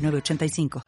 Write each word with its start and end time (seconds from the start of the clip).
985. 0.00 0.82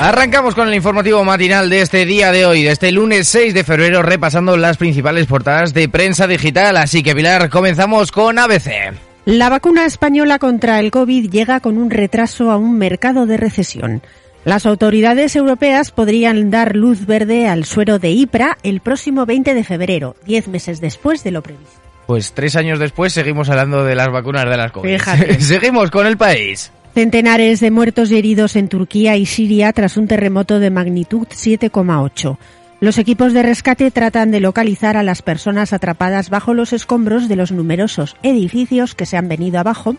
Arrancamos 0.03 0.55
con 0.55 0.66
el 0.66 0.75
informativo 0.75 1.22
matinal 1.25 1.69
de 1.69 1.83
este 1.83 2.06
día 2.06 2.33
de 2.33 2.47
hoy, 2.47 2.62
de 2.62 2.71
este 2.71 2.91
lunes 2.91 3.28
6 3.28 3.53
de 3.53 3.65
febrero, 3.65 4.00
repasando 4.00 4.56
las 4.56 4.78
principales 4.78 5.27
portadas 5.27 5.75
de 5.75 5.91
prensa 5.91 6.27
digital. 6.27 6.78
Así 6.78 7.03
que 7.03 7.15
Pilar, 7.15 7.50
comenzamos 7.50 8.10
con 8.10 8.39
ABC. 8.39 8.94
La 9.27 9.50
vacuna 9.50 9.84
española 9.84 10.39
contra 10.39 10.81
el 10.81 10.91
COVID 10.91 11.28
llega 11.28 11.60
con 11.60 11.77
un 11.77 11.91
retraso 11.91 12.50
a 12.50 12.56
un 12.56 12.78
mercado 12.78 13.27
de 13.27 13.37
recesión. 13.37 14.00
Las 14.47 14.65
autoridades 14.65 15.37
europeas 15.37 15.91
podrían 15.91 16.49
dar 16.50 16.77
luz 16.77 17.05
verde 17.05 17.47
al 17.47 17.66
suero 17.66 17.99
de 17.99 18.09
IPRA 18.09 18.56
el 18.62 18.81
próximo 18.81 19.27
20 19.27 19.53
de 19.53 19.65
febrero, 19.65 20.16
diez 20.25 20.49
meses 20.49 20.81
después 20.81 21.22
de 21.25 21.33
lo 21.33 21.43
previsto. 21.43 21.78
Pues 22.06 22.33
tres 22.33 22.56
años 22.56 22.78
después 22.78 23.12
seguimos 23.12 23.50
hablando 23.50 23.84
de 23.84 23.94
las 23.94 24.09
vacunas 24.09 24.49
de 24.49 24.56
las 24.56 24.72
COVID. 24.72 24.89
Fíjate. 24.89 25.41
seguimos 25.43 25.91
con 25.91 26.06
el 26.06 26.16
país. 26.16 26.72
Centenares 26.95 27.61
de 27.61 27.71
muertos 27.71 28.11
y 28.11 28.19
heridos 28.19 28.56
en 28.56 28.69
Turquía 28.69 29.17
y 29.17 29.25
Siria 29.25 29.73
tras 29.73 29.97
un 29.97 30.09
terremoto 30.09 30.59
de 30.59 30.71
magnitud 30.71 31.27
7,8. 31.28 32.37
Los 32.81 32.99
equipos 32.99 33.33
de 33.33 33.43
rescate 33.43 33.91
tratan 33.93 34.33
de 34.33 34.41
localizar 34.41 34.97
a 34.97 35.05
las 35.05 35.23
personas 35.23 35.73
atrapadas 35.73 36.31
bajo 36.31 36.53
los 36.53 36.73
escombros 36.73 37.28
de 37.28 37.37
los 37.37 37.53
numerosos 37.53 38.17
edificios 38.25 38.97
que 38.97 39.06
se 39.06 39.17
han 39.17 39.28
venido 39.28 39.61
abajo 39.61 39.97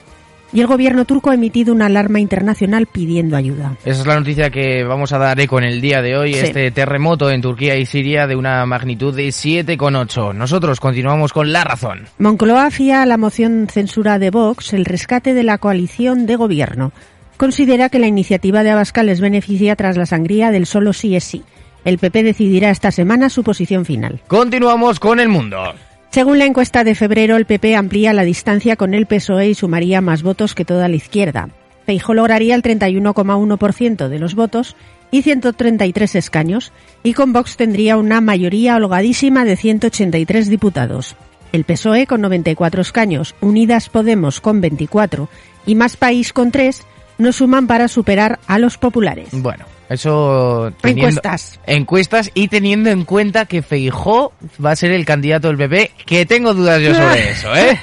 y 0.54 0.62
el 0.62 0.68
gobierno 0.68 1.06
turco 1.06 1.30
ha 1.32 1.36
emitido 1.36 1.74
una 1.74 1.86
alarma 1.86 2.20
internacional 2.20 2.86
pidiendo 2.88 3.36
ayuda. 3.38 3.78
Esa 3.86 4.02
es 4.02 4.08
la 4.08 4.16
noticia 4.20 4.50
que 4.50 4.84
vamos 4.84 5.14
a 5.14 5.18
dar 5.18 5.40
eco 5.40 5.58
en 5.60 5.66
el 5.66 5.82
día 5.82 6.02
de 6.02 6.18
hoy, 6.18 6.34
Sí. 6.34 6.40
este 6.40 6.72
terremoto 6.72 7.30
en 7.30 7.42
Turquía 7.42 7.76
y 7.78 7.86
Siria 7.86 8.28
de 8.28 8.36
una 8.36 8.66
magnitud 8.66 9.16
de 9.16 9.32
7,8. 9.32 10.34
Nosotros 10.34 10.80
continuamos 10.80 11.34
con 11.34 11.52
la 11.54 11.64
razón. 11.64 12.06
Moncloa 12.20 12.70
fía 12.72 13.02
a 13.02 13.06
la 13.06 13.18
moción 13.18 13.68
censura 13.72 14.20
de 14.20 14.30
Vox 14.30 14.74
el 14.74 14.86
rescate 14.86 15.34
de 15.34 15.44
la 15.44 15.58
coalición 15.58 16.26
de 16.26 16.36
gobierno. 16.36 16.92
Considera 17.38 17.90
que 17.90 18.00
la 18.00 18.08
iniciativa 18.08 18.64
de 18.64 18.72
Abascal 18.72 19.08
les 19.08 19.20
beneficia 19.22 19.76
tras 19.76 19.98
la 19.98 20.06
sangría 20.06 20.52
del 20.52 20.66
solo 20.68 20.94
sí 20.94 21.16
es 21.16 21.24
sí. 21.24 21.44
El 21.84 21.98
PP 21.98 22.22
decidirá 22.22 22.70
esta 22.70 22.92
semana 22.92 23.30
su 23.30 23.44
posición 23.44 23.86
final. 23.86 24.22
Continuamos 24.28 25.00
con 25.00 25.20
el 25.20 25.30
mundo. 25.30 25.74
Según 26.12 26.40
la 26.40 26.46
encuesta 26.46 26.84
de 26.84 26.94
febrero, 26.94 27.38
el 27.38 27.46
PP 27.46 27.74
amplía 27.78 28.12
la 28.12 28.24
distancia 28.24 28.76
con 28.76 28.94
el 28.94 29.06
PSOE 29.06 29.48
y 29.48 29.56
sumaría 29.56 30.02
más 30.02 30.24
votos 30.24 30.54
que 30.56 30.66
toda 30.66 30.90
la 30.90 30.98
izquierda. 30.98 31.48
Feijóo 31.86 32.14
lograría 32.14 32.54
el 32.54 32.62
31,1% 32.62 34.10
de 34.10 34.20
los 34.20 34.36
votos 34.36 34.76
y 35.10 35.22
133 35.22 36.16
escaños, 36.16 36.74
y 37.02 37.14
con 37.14 37.32
Vox 37.32 37.56
tendría 37.56 37.96
una 37.96 38.20
mayoría 38.20 38.76
holgadísima 38.76 39.46
de 39.46 39.56
183 39.56 40.50
diputados. 40.50 41.16
El 41.54 41.64
PSOE 41.64 42.06
con 42.08 42.20
94 42.20 42.82
escaños, 42.82 43.34
Unidas 43.40 43.88
Podemos 43.88 44.42
con 44.42 44.60
24 44.60 45.30
y 45.66 45.76
Más 45.76 45.96
País 45.96 46.34
con 46.34 46.52
3 46.52 46.82
no 47.20 47.32
suman 47.32 47.68
para 47.68 47.88
superar 47.88 48.40
a 48.48 48.60
los 48.60 48.78
populares. 48.78 49.30
Bueno, 49.32 49.66
eso... 49.94 50.72
Encuestas. 50.84 51.60
Encuestas 51.66 52.32
y 52.34 52.48
teniendo 52.48 52.90
en 52.90 53.04
cuenta 53.06 53.46
que 53.46 53.62
Feijó 53.62 54.34
va 54.64 54.72
a 54.72 54.76
ser 54.76 54.92
el 54.92 55.06
candidato 55.06 55.48
del 55.48 55.58
PP, 55.58 55.92
que 56.06 56.26
tengo 56.26 56.54
dudas 56.54 56.82
yo 56.82 56.94
sobre 56.94 57.32
eso, 57.32 57.56
¿eh? 57.56 57.80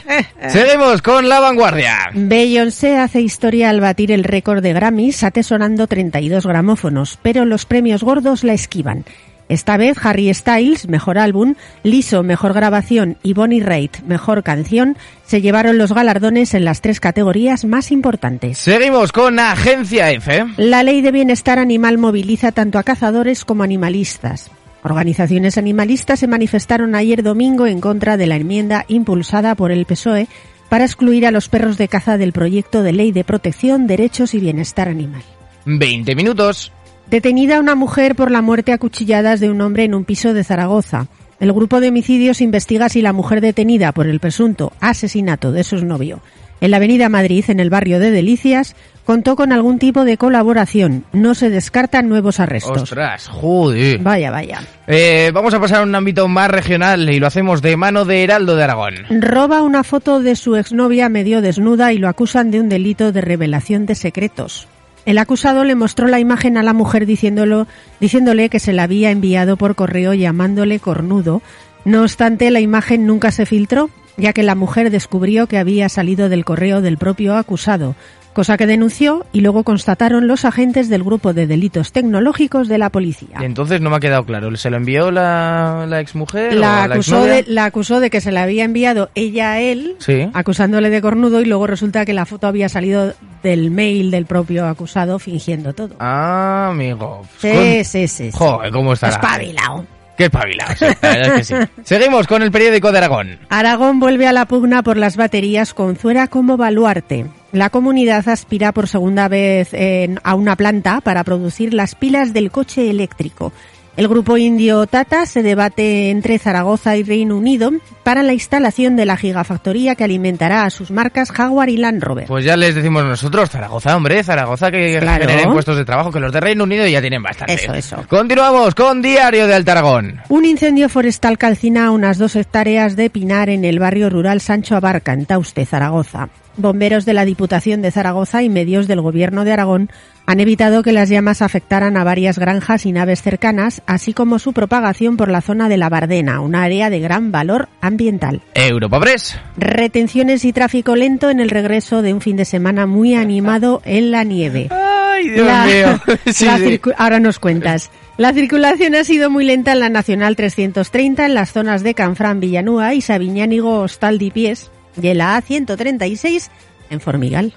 Seguimos 0.48 1.02
con 1.02 1.28
la 1.28 1.40
vanguardia. 1.40 2.10
Beyoncé 2.14 2.96
hace 2.96 3.20
historia 3.20 3.70
al 3.70 3.80
batir 3.80 4.12
el 4.12 4.24
récord 4.24 4.62
de 4.62 4.72
Grammys 4.72 5.22
atesorando 5.24 5.86
32 5.86 6.46
gramófonos, 6.46 7.18
pero 7.22 7.44
los 7.44 7.66
premios 7.66 8.02
gordos 8.02 8.44
la 8.44 8.54
esquivan. 8.54 9.04
Esta 9.48 9.76
vez 9.76 9.96
Harry 10.02 10.32
Styles, 10.34 10.88
mejor 10.88 11.18
álbum, 11.18 11.54
Liso, 11.82 12.22
mejor 12.22 12.52
grabación 12.52 13.16
y 13.22 13.32
Bonnie 13.32 13.62
Raitt, 13.62 14.00
mejor 14.02 14.42
canción, 14.42 14.96
se 15.24 15.40
llevaron 15.40 15.78
los 15.78 15.92
galardones 15.92 16.54
en 16.54 16.64
las 16.64 16.80
tres 16.80 17.00
categorías 17.00 17.64
más 17.64 17.90
importantes. 17.90 18.58
Seguimos 18.58 19.12
con 19.12 19.38
Agencia 19.38 20.10
F. 20.10 20.44
La 20.56 20.82
ley 20.82 21.00
de 21.00 21.12
bienestar 21.12 21.58
animal 21.58 21.98
moviliza 21.98 22.52
tanto 22.52 22.78
a 22.78 22.82
cazadores 22.82 23.44
como 23.44 23.62
animalistas. 23.62 24.50
Organizaciones 24.82 25.58
animalistas 25.58 26.20
se 26.20 26.28
manifestaron 26.28 26.94
ayer 26.94 27.22
domingo 27.22 27.66
en 27.66 27.80
contra 27.80 28.16
de 28.16 28.26
la 28.26 28.36
enmienda 28.36 28.84
impulsada 28.88 29.54
por 29.54 29.72
el 29.72 29.86
PSOE 29.86 30.28
para 30.68 30.84
excluir 30.84 31.26
a 31.26 31.30
los 31.30 31.48
perros 31.48 31.78
de 31.78 31.88
caza 31.88 32.18
del 32.18 32.32
proyecto 32.32 32.82
de 32.82 32.92
ley 32.92 33.12
de 33.12 33.24
protección, 33.24 33.86
derechos 33.86 34.34
y 34.34 34.38
bienestar 34.38 34.88
animal. 34.88 35.22
20 35.64 36.14
minutos. 36.14 36.72
Detenida 37.10 37.60
una 37.60 37.74
mujer 37.74 38.14
por 38.14 38.30
la 38.30 38.42
muerte 38.42 38.72
a 38.72 38.78
cuchilladas 38.78 39.40
de 39.40 39.50
un 39.50 39.60
hombre 39.60 39.84
en 39.84 39.94
un 39.94 40.04
piso 40.04 40.34
de 40.34 40.44
Zaragoza. 40.44 41.06
El 41.40 41.52
grupo 41.52 41.80
de 41.80 41.88
homicidios 41.88 42.40
investiga 42.40 42.88
si 42.88 43.00
la 43.00 43.12
mujer 43.12 43.40
detenida 43.40 43.92
por 43.92 44.06
el 44.06 44.20
presunto 44.20 44.72
asesinato 44.80 45.52
de 45.52 45.64
su 45.64 45.84
novio 45.84 46.20
en 46.60 46.70
la 46.70 46.78
Avenida 46.78 47.08
Madrid, 47.08 47.44
en 47.48 47.60
el 47.60 47.70
barrio 47.70 48.00
de 48.00 48.10
Delicias, 48.10 48.74
contó 49.04 49.36
con 49.36 49.52
algún 49.52 49.78
tipo 49.78 50.04
de 50.04 50.16
colaboración. 50.16 51.04
No 51.12 51.34
se 51.34 51.50
descartan 51.50 52.08
nuevos 52.08 52.40
arrestos. 52.40 52.82
Ostras, 52.82 53.28
joder. 53.28 53.98
Vaya, 54.00 54.30
vaya. 54.30 54.60
Eh, 54.86 55.30
vamos 55.32 55.54
a 55.54 55.60
pasar 55.60 55.80
a 55.80 55.82
un 55.82 55.94
ámbito 55.94 56.28
más 56.28 56.50
regional 56.50 57.08
y 57.10 57.20
lo 57.20 57.26
hacemos 57.26 57.62
de 57.62 57.76
mano 57.76 58.04
de 58.04 58.24
Heraldo 58.24 58.56
de 58.56 58.64
Aragón. 58.64 58.94
Roba 59.10 59.62
una 59.62 59.84
foto 59.84 60.20
de 60.20 60.36
su 60.36 60.56
exnovia 60.56 61.08
medio 61.08 61.40
desnuda 61.40 61.92
y 61.92 61.98
lo 61.98 62.08
acusan 62.08 62.50
de 62.50 62.60
un 62.60 62.68
delito 62.68 63.12
de 63.12 63.20
revelación 63.20 63.86
de 63.86 63.94
secretos. 63.94 64.68
El 65.04 65.18
acusado 65.18 65.64
le 65.64 65.74
mostró 65.74 66.06
la 66.06 66.20
imagen 66.20 66.56
a 66.56 66.62
la 66.62 66.72
mujer 66.72 67.06
diciéndole 67.06 68.48
que 68.50 68.60
se 68.60 68.72
la 68.72 68.82
había 68.82 69.10
enviado 69.10 69.56
por 69.56 69.74
correo 69.74 70.14
llamándole 70.14 70.80
cornudo, 70.80 71.42
No 71.84 72.02
obstante, 72.02 72.50
la 72.50 72.60
imagen 72.60 73.06
nunca 73.06 73.30
se 73.30 73.46
filtró, 73.46 73.90
ya 74.16 74.32
que 74.32 74.42
la 74.42 74.54
mujer 74.54 74.90
descubrió 74.90 75.46
que 75.46 75.58
había 75.58 75.88
salido 75.88 76.28
del 76.28 76.44
correo 76.44 76.82
del 76.82 76.98
propio 76.98 77.36
acusado, 77.36 77.94
cosa 78.38 78.56
que 78.56 78.68
denunció 78.68 79.26
y 79.32 79.40
luego 79.40 79.64
constataron 79.64 80.28
los 80.28 80.44
agentes 80.44 80.88
del 80.88 81.02
grupo 81.02 81.32
de 81.32 81.48
delitos 81.48 81.90
tecnológicos 81.90 82.68
de 82.68 82.78
la 82.78 82.88
policía. 82.90 83.36
Y 83.40 83.44
entonces 83.44 83.80
no 83.80 83.90
me 83.90 83.96
ha 83.96 83.98
quedado 83.98 84.24
claro. 84.24 84.56
¿Se 84.56 84.70
lo 84.70 84.76
envió 84.76 85.10
la, 85.10 85.86
la 85.88 85.98
exmujer? 85.98 86.54
La 86.54 86.86
o 86.88 86.92
acusó, 86.92 87.24
de, 87.24 87.44
la 87.48 87.64
acusó 87.64 87.98
de 87.98 88.10
que 88.10 88.20
se 88.20 88.30
la 88.30 88.44
había 88.44 88.62
enviado 88.62 89.10
ella 89.16 89.50
a 89.54 89.60
él, 89.60 89.96
Sí. 89.98 90.30
acusándole 90.34 90.88
de 90.88 91.02
cornudo, 91.02 91.40
y 91.40 91.46
luego 91.46 91.66
resulta 91.66 92.04
que 92.06 92.12
la 92.12 92.26
foto 92.26 92.46
había 92.46 92.68
salido 92.68 93.12
del 93.42 93.72
mail 93.72 94.12
del 94.12 94.26
propio 94.26 94.68
acusado 94.68 95.18
fingiendo 95.18 95.72
todo. 95.72 95.96
Ah, 95.98 96.68
amigo. 96.70 97.22
Sí, 97.38 97.82
sí, 97.82 98.06
sí. 98.06 98.30
sí. 98.30 98.30
Joder, 98.32 98.70
¿cómo 98.70 98.92
está? 98.92 99.08
Espabilao. 99.08 99.84
Qué 100.18 100.90
es 101.02 101.32
que 101.32 101.44
sí. 101.44 101.54
Seguimos 101.84 102.26
con 102.26 102.42
el 102.42 102.50
periódico 102.50 102.90
de 102.92 102.98
Aragón. 102.98 103.38
Aragón 103.48 104.00
vuelve 104.00 104.26
a 104.26 104.32
la 104.32 104.46
pugna 104.46 104.82
por 104.82 104.96
las 104.96 105.16
baterías 105.16 105.72
con 105.74 105.96
Zuera 105.96 106.26
como 106.26 106.56
baluarte. 106.56 107.26
La 107.52 107.70
comunidad 107.70 108.28
aspira 108.28 108.72
por 108.72 108.88
segunda 108.88 109.28
vez 109.28 109.70
en- 109.72 110.20
a 110.24 110.34
una 110.34 110.56
planta 110.56 111.00
para 111.00 111.24
producir 111.24 111.72
las 111.72 111.94
pilas 111.94 112.32
del 112.34 112.50
coche 112.50 112.90
eléctrico. 112.90 113.52
El 113.98 114.06
grupo 114.06 114.36
indio 114.36 114.86
Tata 114.86 115.26
se 115.26 115.42
debate 115.42 116.10
entre 116.10 116.38
Zaragoza 116.38 116.96
y 116.96 117.02
Reino 117.02 117.36
Unido 117.36 117.72
para 118.04 118.22
la 118.22 118.32
instalación 118.32 118.94
de 118.94 119.04
la 119.04 119.16
gigafactoría 119.16 119.96
que 119.96 120.04
alimentará 120.04 120.62
a 120.64 120.70
sus 120.70 120.92
marcas 120.92 121.32
Jaguar 121.32 121.68
y 121.68 121.78
Land 121.78 122.04
Rover. 122.04 122.26
Pues 122.28 122.44
ya 122.44 122.56
les 122.56 122.76
decimos 122.76 123.04
nosotros, 123.04 123.50
Zaragoza, 123.50 123.96
hombre, 123.96 124.22
Zaragoza 124.22 124.70
que 124.70 124.98
Claro. 125.00 125.26
generen 125.26 125.52
puestos 125.52 125.76
de 125.76 125.84
trabajo, 125.84 126.12
que 126.12 126.20
los 126.20 126.32
de 126.32 126.38
Reino 126.38 126.62
Unido 126.62 126.86
ya 126.86 127.00
tienen 127.00 127.24
bastante. 127.24 127.54
Eso, 127.54 127.74
eso. 127.74 127.96
Continuamos 128.08 128.76
con 128.76 129.02
Diario 129.02 129.48
de 129.48 129.54
Alta 129.54 129.72
Aragón. 129.72 130.20
Un 130.28 130.44
incendio 130.44 130.88
forestal 130.88 131.36
calcina 131.36 131.90
unas 131.90 132.18
dos 132.18 132.36
hectáreas 132.36 132.94
de 132.94 133.10
pinar 133.10 133.48
en 133.50 133.64
el 133.64 133.80
barrio 133.80 134.10
rural 134.10 134.40
Sancho 134.40 134.76
Abarca, 134.76 135.12
en 135.12 135.26
Tauste, 135.26 135.66
Zaragoza. 135.66 136.28
Bomberos 136.58 137.04
de 137.04 137.14
la 137.14 137.24
Diputación 137.24 137.80
de 137.82 137.90
Zaragoza 137.92 138.42
y 138.42 138.48
medios 138.48 138.88
del 138.88 139.00
Gobierno 139.00 139.44
de 139.44 139.52
Aragón 139.52 139.90
han 140.26 140.40
evitado 140.40 140.82
que 140.82 140.92
las 140.92 141.08
llamas 141.08 141.40
afectaran 141.40 141.96
a 141.96 142.04
varias 142.04 142.38
granjas 142.38 142.84
y 142.84 142.92
naves 142.92 143.22
cercanas, 143.22 143.80
así 143.86 144.12
como 144.12 144.38
su 144.38 144.52
propagación 144.52 145.16
por 145.16 145.30
la 145.30 145.40
zona 145.40 145.68
de 145.68 145.76
la 145.78 145.88
Bardena, 145.88 146.40
un 146.40 146.54
área 146.54 146.90
de 146.90 147.00
gran 147.00 147.32
valor 147.32 147.68
ambiental. 147.80 148.42
Europa 148.54 149.00
Press. 149.00 149.38
Retenciones 149.56 150.44
y 150.44 150.52
tráfico 150.52 150.96
lento 150.96 151.30
en 151.30 151.40
el 151.40 151.48
regreso 151.48 152.02
de 152.02 152.12
un 152.12 152.20
fin 152.20 152.36
de 152.36 152.44
semana 152.44 152.86
muy 152.86 153.14
animado 153.14 153.80
en 153.84 154.10
la 154.10 154.24
nieve. 154.24 154.68
Ay, 154.70 155.30
Dios 155.30 155.46
La- 155.46 155.64
mío. 155.64 156.00
Sí, 156.26 156.46
sí. 156.58 156.80
Ahora 156.98 157.20
nos 157.20 157.38
cuentas. 157.38 157.90
La 158.16 158.32
circulación 158.32 158.96
ha 158.96 159.04
sido 159.04 159.30
muy 159.30 159.44
lenta 159.44 159.72
en 159.72 159.80
la 159.80 159.88
Nacional 159.88 160.34
330 160.36 161.24
en 161.24 161.34
las 161.34 161.52
zonas 161.52 161.82
de 161.84 161.94
Canfrán, 161.94 162.40
Villanúa 162.40 162.92
y 162.94 163.00
Sabiñánigo, 163.00 163.80
Hostal 163.80 164.18
Pies 164.34 164.70
y 165.00 165.08
en 165.08 165.18
la 165.18 165.40
A136 165.42 166.48
en 166.90 167.00
Formigal. 167.00 167.52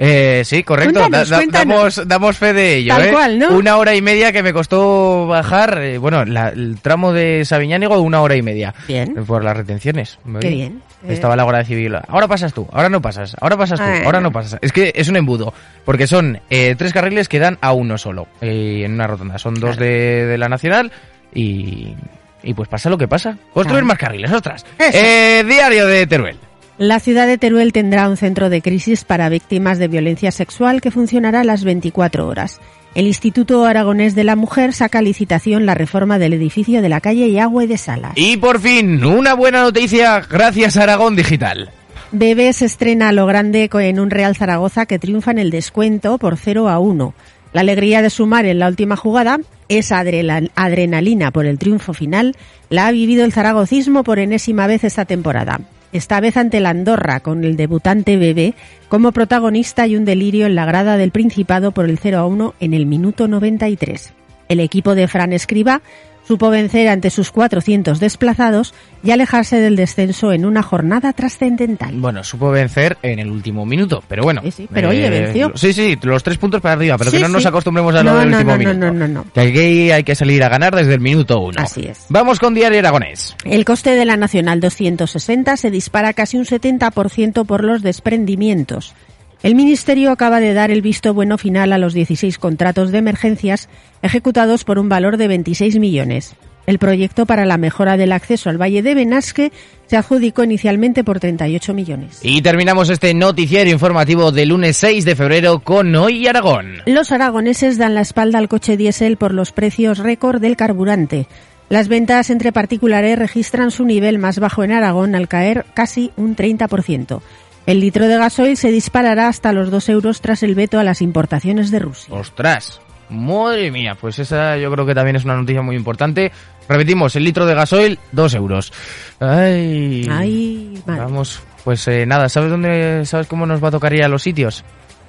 Eh, 0.00 0.42
sí, 0.44 0.62
correcto. 0.62 1.00
Cuéntanos, 1.00 1.28
Da- 1.28 1.36
da- 1.36 1.42
cuéntanos. 1.42 1.96
damos, 1.96 2.08
damos 2.08 2.36
fe 2.36 2.52
de 2.52 2.76
ello. 2.76 2.94
Tal 2.94 3.06
¿eh? 3.06 3.10
cual, 3.10 3.38
¿no? 3.40 3.48
Una 3.56 3.76
hora 3.78 3.96
y 3.96 4.00
media 4.02 4.30
que 4.30 4.44
me 4.44 4.52
costó 4.52 5.26
bajar. 5.26 5.78
eh, 5.82 5.98
bueno, 5.98 6.24
la- 6.24 6.50
el 6.50 6.78
tramo 6.80 7.12
de 7.12 7.44
Sabiñánigo, 7.44 8.00
una 8.00 8.20
hora 8.22 8.36
y 8.36 8.42
media. 8.42 8.72
Bien. 8.86 9.14
Eh, 9.18 9.22
Por 9.26 9.42
las 9.42 9.56
retenciones. 9.56 10.20
Qué 10.40 10.50
bien. 10.50 10.82
Estaba 11.08 11.34
la 11.34 11.42
Guardia 11.42 11.64
Civil. 11.64 11.96
Ahora 12.08 12.28
pasas 12.28 12.52
tú, 12.54 12.68
ahora 12.72 12.88
no 12.88 13.00
pasas, 13.02 13.36
ahora 13.40 13.56
pasas 13.56 13.78
tú, 13.80 13.86
Ah. 13.86 14.02
ahora 14.04 14.20
no 14.20 14.30
pasas. 14.32 14.58
Es 14.62 14.72
que 14.72 14.92
es 14.94 15.08
un 15.08 15.16
embudo. 15.16 15.52
Porque 15.84 16.06
son 16.06 16.40
eh, 16.50 16.74
tres 16.78 16.92
carriles 16.92 17.28
que 17.28 17.38
dan 17.40 17.58
a 17.60 17.72
uno 17.72 17.98
solo. 17.98 18.28
en 18.40 18.92
una 18.94 19.06
rotonda. 19.08 19.38
Son 19.38 19.54
dos 19.54 19.76
de, 19.76 20.26
de 20.26 20.38
la 20.38 20.48
Nacional 20.48 20.92
y. 21.34 21.94
Y 22.40 22.54
pues 22.54 22.68
pasa 22.68 22.88
lo 22.88 22.96
que 22.96 23.08
pasa. 23.08 23.36
Construir 23.52 23.82
más 23.82 23.98
carriles, 23.98 24.30
ostras. 24.30 24.64
Eh, 24.78 25.44
diario 25.46 25.86
de 25.88 26.06
Teruel. 26.06 26.36
La 26.78 27.00
ciudad 27.00 27.26
de 27.26 27.38
Teruel 27.38 27.72
tendrá 27.72 28.08
un 28.08 28.16
centro 28.16 28.50
de 28.50 28.62
crisis 28.62 29.02
para 29.02 29.28
víctimas 29.28 29.80
de 29.80 29.88
violencia 29.88 30.30
sexual 30.30 30.80
que 30.80 30.92
funcionará 30.92 31.42
las 31.42 31.64
24 31.64 32.24
horas. 32.28 32.60
El 32.94 33.08
Instituto 33.08 33.64
Aragonés 33.64 34.14
de 34.14 34.22
la 34.22 34.36
Mujer 34.36 34.72
saca 34.72 35.00
a 35.00 35.02
licitación 35.02 35.66
la 35.66 35.74
reforma 35.74 36.20
del 36.20 36.34
edificio 36.34 36.80
de 36.80 36.88
la 36.88 37.00
calle 37.00 37.32
Yagüe 37.32 37.66
de 37.66 37.78
Salas. 37.78 38.12
Y 38.14 38.36
por 38.36 38.60
fin, 38.60 39.04
una 39.04 39.34
buena 39.34 39.62
noticia 39.62 40.20
gracias 40.20 40.76
a 40.76 40.84
Aragón 40.84 41.16
Digital. 41.16 41.70
Bebé 42.12 42.52
se 42.52 42.66
estrena 42.66 43.08
a 43.08 43.12
lo 43.12 43.26
grande 43.26 43.68
en 43.72 43.98
un 43.98 44.10
Real 44.10 44.36
Zaragoza 44.36 44.86
que 44.86 45.00
triunfa 45.00 45.32
en 45.32 45.38
el 45.38 45.50
descuento 45.50 46.16
por 46.16 46.36
0 46.36 46.68
a 46.68 46.78
1. 46.78 47.12
La 47.54 47.62
alegría 47.62 48.02
de 48.02 48.10
sumar 48.10 48.46
en 48.46 48.60
la 48.60 48.68
última 48.68 48.94
jugada, 48.94 49.40
esa 49.68 49.98
adrenalina 49.98 51.32
por 51.32 51.44
el 51.44 51.58
triunfo 51.58 51.92
final, 51.92 52.36
la 52.70 52.86
ha 52.86 52.92
vivido 52.92 53.24
el 53.24 53.32
zaragocismo 53.32 54.04
por 54.04 54.20
enésima 54.20 54.68
vez 54.68 54.84
esta 54.84 55.06
temporada. 55.06 55.60
Esta 55.92 56.20
vez 56.20 56.36
ante 56.36 56.60
la 56.60 56.70
Andorra, 56.70 57.20
con 57.20 57.44
el 57.44 57.56
debutante 57.56 58.16
Bebé 58.16 58.54
como 58.88 59.12
protagonista 59.12 59.86
y 59.86 59.96
un 59.96 60.04
delirio 60.04 60.46
en 60.46 60.54
la 60.54 60.66
grada 60.66 60.96
del 60.96 61.12
Principado 61.12 61.72
por 61.72 61.88
el 61.88 61.98
0 61.98 62.18
a 62.18 62.26
1 62.26 62.54
en 62.60 62.74
el 62.74 62.84
minuto 62.84 63.26
93. 63.26 64.12
El 64.48 64.60
equipo 64.60 64.94
de 64.94 65.08
Fran 65.08 65.32
Escriba 65.32 65.80
supo 66.28 66.50
vencer 66.50 66.88
ante 66.88 67.08
sus 67.08 67.30
400 67.32 67.98
desplazados 68.00 68.74
y 69.02 69.12
alejarse 69.12 69.56
del 69.60 69.76
descenso 69.76 70.30
en 70.32 70.44
una 70.44 70.62
jornada 70.62 71.14
trascendental. 71.14 71.94
Bueno, 71.94 72.22
supo 72.22 72.50
vencer 72.50 72.98
en 73.02 73.18
el 73.18 73.30
último 73.30 73.64
minuto, 73.64 74.02
pero 74.06 74.24
bueno. 74.24 74.42
eh, 74.44 74.50
Sí, 74.50 74.64
sí, 74.64 74.68
pero 74.70 74.90
oye, 74.90 75.08
venció. 75.08 75.52
Sí, 75.54 75.72
sí, 75.72 75.96
los 76.02 76.22
tres 76.22 76.36
puntos 76.36 76.60
para 76.60 76.74
arriba, 76.74 76.98
pero 76.98 77.10
Sí, 77.10 77.16
que 77.16 77.22
no 77.22 77.28
nos 77.30 77.42
sí. 77.42 77.48
acostumbremos 77.48 77.94
a 77.94 78.02
lo 78.02 78.12
No, 78.12 78.18
del 78.18 78.30
no, 78.30 78.36
último 78.36 78.52
no, 78.52 78.58
minuto. 78.58 78.78
no, 78.78 78.92
no, 78.92 79.08
no. 79.08 79.24
Que 79.32 79.40
aquí 79.40 79.90
hay 79.90 80.04
que 80.04 80.14
salir 80.14 80.44
a 80.44 80.48
ganar 80.50 80.76
desde 80.76 80.92
el 80.94 81.00
minuto 81.00 81.40
uno. 81.40 81.54
Así 81.62 81.86
es. 81.86 82.04
Vamos 82.10 82.38
con 82.38 82.52
Diario 82.52 82.78
Aragonés. 82.78 83.34
El 83.44 83.64
coste 83.64 83.90
de 83.96 84.04
la 84.04 84.18
Nacional 84.18 84.60
260 84.60 85.56
se 85.56 85.70
dispara 85.70 86.12
casi 86.12 86.36
un 86.36 86.44
70% 86.44 87.46
por 87.46 87.64
los 87.64 87.80
desprendimientos. 87.82 88.94
El 89.42 89.54
Ministerio 89.54 90.10
acaba 90.10 90.40
de 90.40 90.52
dar 90.52 90.72
el 90.72 90.82
visto 90.82 91.14
bueno 91.14 91.38
final 91.38 91.72
a 91.72 91.78
los 91.78 91.94
16 91.94 92.38
contratos 92.38 92.90
de 92.90 92.98
emergencias 92.98 93.68
ejecutados 94.02 94.64
por 94.64 94.80
un 94.80 94.88
valor 94.88 95.16
de 95.16 95.28
26 95.28 95.78
millones. 95.78 96.34
El 96.66 96.80
proyecto 96.80 97.24
para 97.24 97.46
la 97.46 97.56
mejora 97.56 97.96
del 97.96 98.12
acceso 98.12 98.50
al 98.50 98.60
Valle 98.60 98.82
de 98.82 98.94
Benasque 98.94 99.52
se 99.86 99.96
adjudicó 99.96 100.42
inicialmente 100.42 101.04
por 101.04 101.20
38 101.20 101.72
millones. 101.72 102.18
Y 102.22 102.42
terminamos 102.42 102.90
este 102.90 103.14
noticiario 103.14 103.72
informativo 103.72 104.32
del 104.32 104.50
lunes 104.50 104.76
6 104.76 105.04
de 105.04 105.16
febrero 105.16 105.60
con 105.60 105.94
Hoy 105.94 106.26
Aragón. 106.26 106.82
Los 106.84 107.12
aragoneses 107.12 107.78
dan 107.78 107.94
la 107.94 108.02
espalda 108.02 108.38
al 108.38 108.48
coche 108.48 108.76
diésel 108.76 109.16
por 109.16 109.32
los 109.32 109.52
precios 109.52 109.98
récord 109.98 110.42
del 110.42 110.56
carburante. 110.56 111.26
Las 111.68 111.88
ventas 111.88 112.28
entre 112.30 112.52
particulares 112.52 113.18
registran 113.18 113.70
su 113.70 113.84
nivel 113.84 114.18
más 114.18 114.38
bajo 114.38 114.64
en 114.64 114.72
Aragón 114.72 115.14
al 115.14 115.28
caer 115.28 115.64
casi 115.74 116.10
un 116.16 116.34
30%. 116.34 117.20
El 117.68 117.80
litro 117.80 118.08
de 118.08 118.16
gasoil 118.16 118.56
se 118.56 118.70
disparará 118.70 119.28
hasta 119.28 119.52
los 119.52 119.70
2 119.70 119.90
euros 119.90 120.22
tras 120.22 120.42
el 120.42 120.54
veto 120.54 120.78
a 120.78 120.84
las 120.84 121.02
importaciones 121.02 121.70
de 121.70 121.80
Rusia. 121.80 122.14
Ostras, 122.14 122.80
madre 123.10 123.70
mía, 123.70 123.94
pues 123.94 124.18
esa 124.18 124.56
yo 124.56 124.72
creo 124.72 124.86
que 124.86 124.94
también 124.94 125.16
es 125.16 125.26
una 125.26 125.36
noticia 125.36 125.60
muy 125.60 125.76
importante. 125.76 126.32
Repetimos, 126.66 127.14
el 127.14 127.24
litro 127.24 127.44
de 127.44 127.54
gasoil, 127.54 127.98
2 128.12 128.34
euros. 128.36 128.72
Ay, 129.20 130.08
Ay, 130.10 130.82
madre. 130.86 131.02
Vamos, 131.02 131.42
pues 131.62 131.86
eh, 131.88 132.06
nada, 132.06 132.30
¿sabes 132.30 132.48
dónde, 132.48 133.04
sabes 133.04 133.26
cómo 133.26 133.44
nos 133.44 133.62
va 133.62 133.68
a 133.68 133.72
tocar 133.72 133.92
ir 133.92 134.02
a 134.02 134.08
los 134.08 134.22
sitios? 134.22 134.64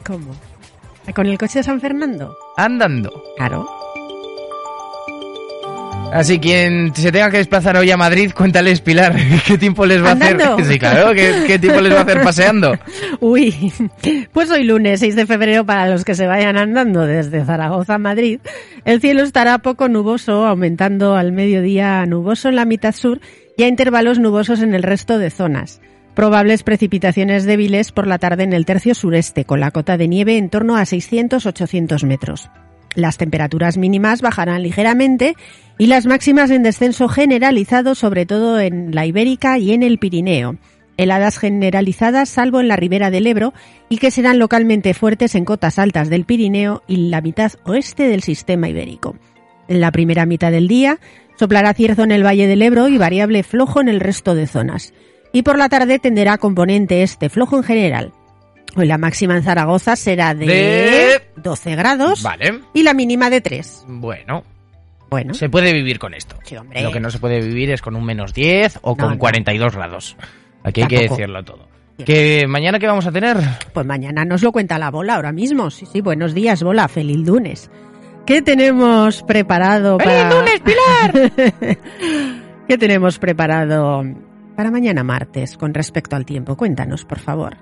¿Cómo? 0.06 0.36
¿Con 1.16 1.28
el 1.28 1.38
coche 1.38 1.60
de 1.60 1.64
San 1.64 1.80
Fernando? 1.80 2.36
Andando. 2.58 3.24
Claro. 3.38 3.79
Así 6.12 6.40
quien 6.40 6.94
se 6.96 7.12
tenga 7.12 7.30
que 7.30 7.38
desplazar 7.38 7.78
hoy 7.78 7.92
a 7.92 7.98
Madrid, 7.98 8.32
cuéntales, 8.36 8.82
Pilar, 8.82 9.16
qué 9.46 9.58
tiempo 9.58 9.86
les 9.86 10.04
va 10.04 10.10
a 10.10 10.14
hacer. 10.14 10.38
Sí, 10.66 10.80
claro, 10.80 11.14
¿qué, 11.14 11.44
qué 11.46 11.60
tiempo 11.60 11.82
les 11.82 11.94
va 11.94 12.00
a 12.00 12.02
hacer 12.02 12.22
paseando. 12.24 12.78
Uy, 13.20 13.72
pues 14.34 14.50
hoy 14.50 14.64
lunes 14.64 15.00
6 15.02 15.16
de 15.16 15.26
febrero 15.28 15.66
para 15.66 15.88
los 15.88 16.04
que 16.04 16.16
se 16.16 16.26
vayan 16.26 16.58
andando 16.58 17.06
desde 17.06 17.46
Zaragoza 17.46 17.96
a 17.96 18.00
Madrid, 18.00 18.40
el 18.86 19.02
cielo 19.02 19.22
estará 19.22 19.60
poco 19.60 19.88
nuboso, 19.88 20.48
aumentando 20.48 21.16
al 21.16 21.32
mediodía 21.32 22.06
nuboso 22.08 22.50
en 22.50 22.56
la 22.56 22.66
mitad 22.66 22.96
sur 22.96 23.20
y 23.56 23.64
a 23.64 23.68
intervalos 23.68 24.20
nubosos 24.20 24.62
en 24.62 24.74
el 24.74 24.84
resto 24.84 25.20
de 25.20 25.30
zonas. 25.30 25.80
Probables 26.16 26.64
precipitaciones 26.64 27.46
débiles 27.46 27.92
por 27.92 28.08
la 28.08 28.18
tarde 28.18 28.44
en 28.44 28.54
el 28.54 28.66
tercio 28.66 28.96
sureste, 28.96 29.46
con 29.46 29.60
la 29.60 29.72
cota 29.72 29.96
de 29.96 30.08
nieve 30.08 30.38
en 30.38 30.50
torno 30.50 30.76
a 30.76 30.82
600-800 30.82 32.04
metros. 32.06 32.50
Las 33.00 33.18
temperaturas 33.18 33.78
mínimas 33.78 34.22
bajarán 34.22 34.62
ligeramente 34.62 35.36
y 35.78 35.88
las 35.88 36.06
máximas 36.06 36.52
en 36.52 36.64
descenso 36.64 37.08
generalizado, 37.08 37.96
sobre 37.96 38.26
todo 38.26 38.60
en 38.60 38.94
la 38.94 39.06
Ibérica 39.06 39.58
y 39.58 39.72
en 39.72 39.84
el 39.84 40.00
Pirineo. 40.00 40.58
Heladas 40.98 41.38
generalizadas, 41.38 42.28
salvo 42.28 42.60
en 42.60 42.68
la 42.68 42.76
ribera 42.76 43.10
del 43.10 43.26
Ebro, 43.26 43.54
y 43.88 44.00
que 44.00 44.12
serán 44.12 44.38
localmente 44.38 44.94
fuertes 44.94 45.34
en 45.36 45.46
cotas 45.46 45.80
altas 45.80 46.10
del 46.10 46.26
Pirineo 46.26 46.84
y 46.88 47.10
la 47.10 47.22
mitad 47.22 47.54
oeste 47.64 48.10
del 48.10 48.22
sistema 48.22 48.68
ibérico. 48.68 49.16
En 49.70 49.80
la 49.80 49.92
primera 49.94 50.26
mitad 50.26 50.52
del 50.52 50.68
día 50.68 51.00
soplará 51.38 51.74
cierzo 51.74 52.04
en 52.04 52.12
el 52.12 52.26
Valle 52.26 52.48
del 52.48 52.62
Ebro 52.62 52.90
y 52.90 52.98
variable 52.98 53.44
flojo 53.44 53.80
en 53.80 53.88
el 53.88 54.02
resto 54.02 54.36
de 54.36 54.46
zonas. 54.46 54.94
Y 55.32 55.44
por 55.44 55.58
la 55.58 55.70
tarde 55.70 56.00
tenderá 56.00 56.38
componente 56.38 57.02
este 57.02 57.30
flojo 57.30 57.56
en 57.56 57.64
general. 57.64 58.14
Hoy 58.76 58.86
la 58.88 58.98
máxima 58.98 59.36
en 59.36 59.44
Zaragoza 59.44 59.96
será 59.96 60.34
de, 60.34 60.46
De- 60.46 61.22
12 61.38 61.76
grados 61.76 62.22
Vale, 62.24 62.60
y 62.74 62.84
la 62.84 62.94
mínima 62.94 63.30
de 63.30 63.42
3. 63.42 63.86
bueno. 63.88 64.44
Bueno. 65.10 65.34
Se 65.34 65.50
puede 65.50 65.74
vivir 65.74 65.98
con 65.98 66.14
esto. 66.14 66.36
Sí, 66.44 66.56
hombre. 66.56 66.84
Lo 66.84 66.92
que 66.92 67.00
no 67.00 67.10
se 67.10 67.18
puede 67.18 67.42
vivir 67.42 67.72
es 67.72 67.82
con 67.82 67.96
un 67.96 68.06
menos 68.06 68.32
10 68.32 68.78
o 68.84 68.92
No, 68.92 68.98
con 68.98 69.10
no. 69.14 69.18
42 69.18 69.76
grados. 69.76 70.16
Aquí 70.64 70.82
hay 70.84 70.88
que 70.88 71.08
decirlo 71.10 71.44
todo. 71.44 71.68
¿Que 72.06 72.46
mañana 72.48 72.78
qué 72.78 72.86
vamos 72.86 73.08
a 73.08 73.12
tener? 73.12 73.38
Pues 73.74 73.86
mañana 73.88 74.24
nos 74.24 74.44
lo 74.44 74.52
cuenta 74.52 74.78
la 74.78 74.92
bola 74.92 75.16
ahora 75.16 75.32
mismo. 75.32 75.72
Sí, 75.72 75.88
sí, 75.92 76.02
buenos 76.02 76.36
días, 76.36 76.62
bola. 76.62 76.88
Feliz 76.88 77.18
lunes. 77.28 77.72
¿Qué 78.28 78.44
tenemos 78.44 79.24
preparado 79.24 79.98
para... 79.98 80.30
lunes, 80.32 80.62
Pilar! 80.62 81.32
¿Qué 82.68 82.78
tenemos 82.78 83.18
preparado 83.18 84.04
para 84.56 84.70
mañana 84.70 85.04
martes 85.04 85.58
con 85.58 85.74
respecto 85.74 86.16
al 86.16 86.26
tiempo? 86.26 86.56
Cuéntanos, 86.56 87.04
por 87.04 87.18
favor. 87.20 87.58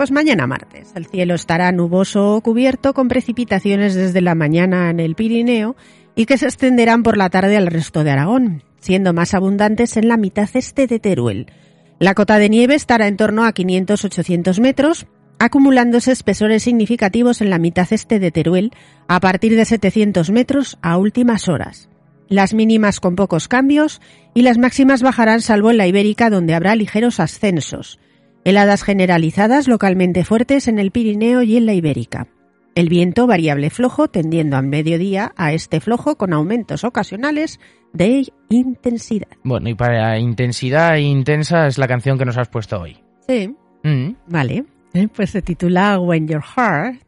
Pues 0.00 0.12
mañana 0.12 0.46
martes 0.46 0.92
el 0.94 1.04
cielo 1.04 1.34
estará 1.34 1.70
nuboso 1.72 2.34
o 2.34 2.40
cubierto 2.40 2.94
con 2.94 3.08
precipitaciones 3.08 3.94
desde 3.94 4.22
la 4.22 4.34
mañana 4.34 4.88
en 4.88 4.98
el 4.98 5.14
Pirineo 5.14 5.76
y 6.16 6.24
que 6.24 6.38
se 6.38 6.46
extenderán 6.46 7.02
por 7.02 7.18
la 7.18 7.28
tarde 7.28 7.58
al 7.58 7.66
resto 7.66 8.02
de 8.02 8.10
Aragón, 8.10 8.62
siendo 8.78 9.12
más 9.12 9.34
abundantes 9.34 9.98
en 9.98 10.08
la 10.08 10.16
mitad 10.16 10.48
este 10.54 10.86
de 10.86 11.00
Teruel. 11.00 11.52
La 11.98 12.14
cota 12.14 12.38
de 12.38 12.48
nieve 12.48 12.76
estará 12.76 13.08
en 13.08 13.18
torno 13.18 13.44
a 13.44 13.52
500-800 13.52 14.58
metros, 14.62 15.06
acumulándose 15.38 16.12
espesores 16.12 16.62
significativos 16.62 17.42
en 17.42 17.50
la 17.50 17.58
mitad 17.58 17.86
este 17.90 18.18
de 18.18 18.30
Teruel 18.30 18.72
a 19.06 19.20
partir 19.20 19.54
de 19.54 19.66
700 19.66 20.30
metros 20.30 20.78
a 20.80 20.96
últimas 20.96 21.46
horas. 21.46 21.90
Las 22.26 22.54
mínimas 22.54 23.00
con 23.00 23.16
pocos 23.16 23.48
cambios 23.48 24.00
y 24.32 24.40
las 24.40 24.56
máximas 24.56 25.02
bajarán 25.02 25.42
salvo 25.42 25.70
en 25.70 25.76
la 25.76 25.86
Ibérica 25.86 26.30
donde 26.30 26.54
habrá 26.54 26.74
ligeros 26.74 27.20
ascensos. 27.20 28.00
Heladas 28.44 28.82
generalizadas 28.82 29.68
localmente 29.68 30.24
fuertes 30.24 30.66
en 30.68 30.78
el 30.78 30.90
Pirineo 30.90 31.42
y 31.42 31.56
en 31.56 31.66
la 31.66 31.74
Ibérica. 31.74 32.28
El 32.74 32.88
viento 32.88 33.26
variable 33.26 33.68
flojo 33.68 34.08
tendiendo 34.08 34.56
al 34.56 34.66
mediodía 34.66 35.32
a 35.36 35.52
este 35.52 35.80
flojo 35.80 36.16
con 36.16 36.32
aumentos 36.32 36.84
ocasionales 36.84 37.58
de 37.92 38.32
intensidad. 38.48 39.26
Bueno, 39.42 39.68
y 39.68 39.74
para 39.74 40.18
intensidad 40.18 40.96
intensa 40.96 41.66
es 41.66 41.78
la 41.78 41.88
canción 41.88 42.16
que 42.16 42.24
nos 42.24 42.38
has 42.38 42.48
puesto 42.48 42.80
hoy. 42.80 42.98
Sí, 43.28 43.54
Mm. 43.82 44.14
vale. 44.28 44.64
Eh, 44.92 45.08
Pues 45.14 45.30
se 45.30 45.40
titula 45.42 45.98
When 45.98 46.28
Your 46.28 46.42
Heart 46.42 47.00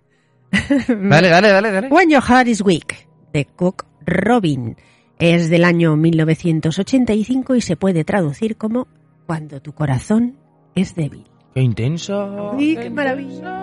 Dale, 0.89 1.29
dale, 1.29 1.49
dale, 1.49 1.71
dale. 1.71 1.89
When 1.89 2.11
Your 2.11 2.23
Heart 2.23 2.49
is 2.49 2.61
Weak, 2.63 3.07
de 3.33 3.45
Cook 3.47 3.87
Robin. 4.07 4.77
Es 5.19 5.49
del 5.51 5.65
año 5.65 5.97
1985 5.97 7.55
y 7.55 7.61
se 7.61 7.77
puede 7.77 8.05
traducir 8.05 8.57
como 8.57 8.89
Cuando 9.27 9.61
tu 9.63 9.73
corazón 9.73 10.37
es 10.75 10.95
débil. 10.95 11.25
¡Qué 11.55 11.61
intenso! 11.61 12.53
way 12.53 12.77
qué 12.77 12.91
maravilla! 12.91 13.63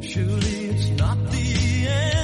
Surely 0.00 0.66
it's 0.70 0.88
not 0.98 1.18
the 1.30 1.86
end. 1.86 2.17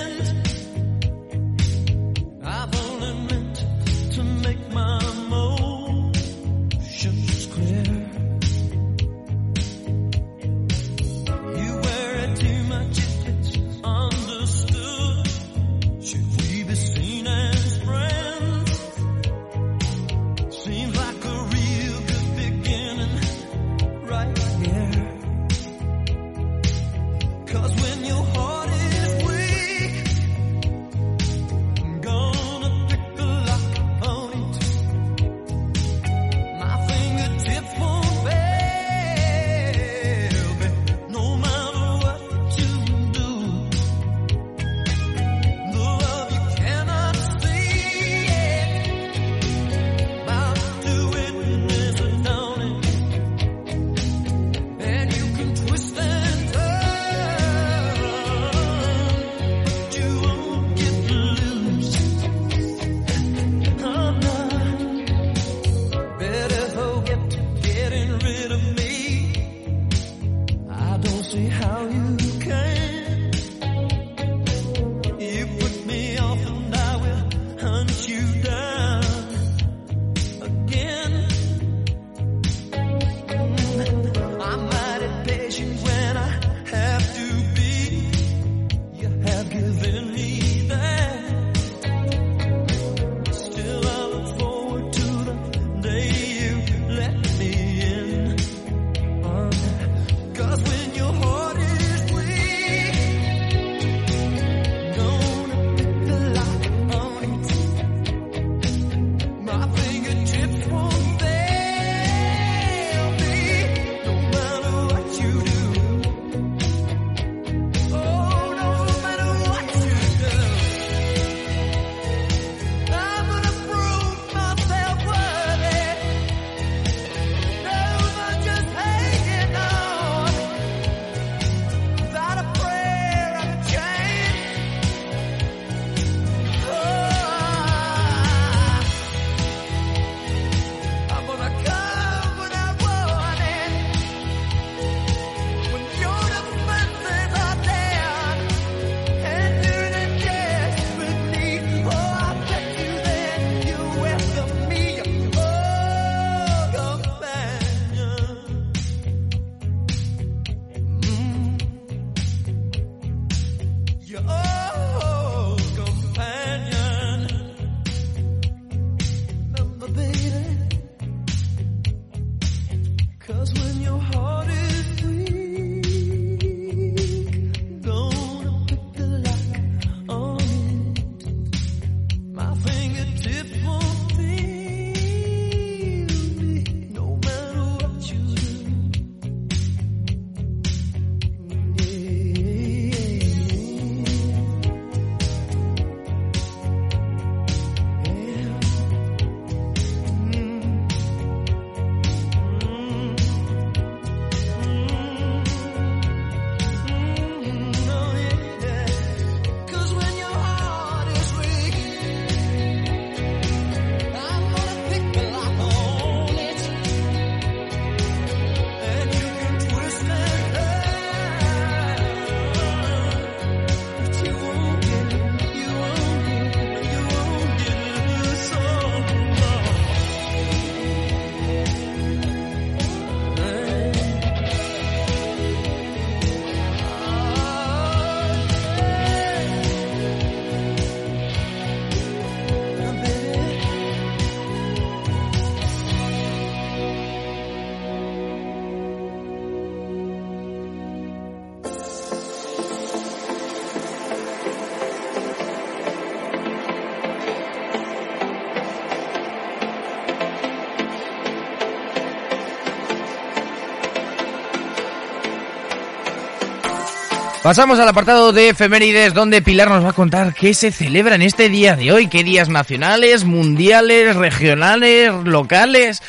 Pasamos 267.45 267.79
al 267.79 267.87
apartado 267.87 268.33
de 268.33 268.49
efemérides 268.49 269.13
donde 269.13 269.43
Pilar 269.43 269.69
nos 269.69 269.85
va 269.85 269.91
a 269.91 269.93
contar 269.93 270.33
qué 270.33 270.55
se 270.55 270.73
celebra 270.73 271.15
en 271.15 271.21
este 271.21 271.51
día 271.51 271.77
de 271.77 271.93
hoy, 271.93 272.07
qué 272.07 272.25
días 272.25 272.49
nacionales, 272.49 273.27
mundiales, 273.27 274.17
regionales, 274.17 275.13
locales. 275.25 276.01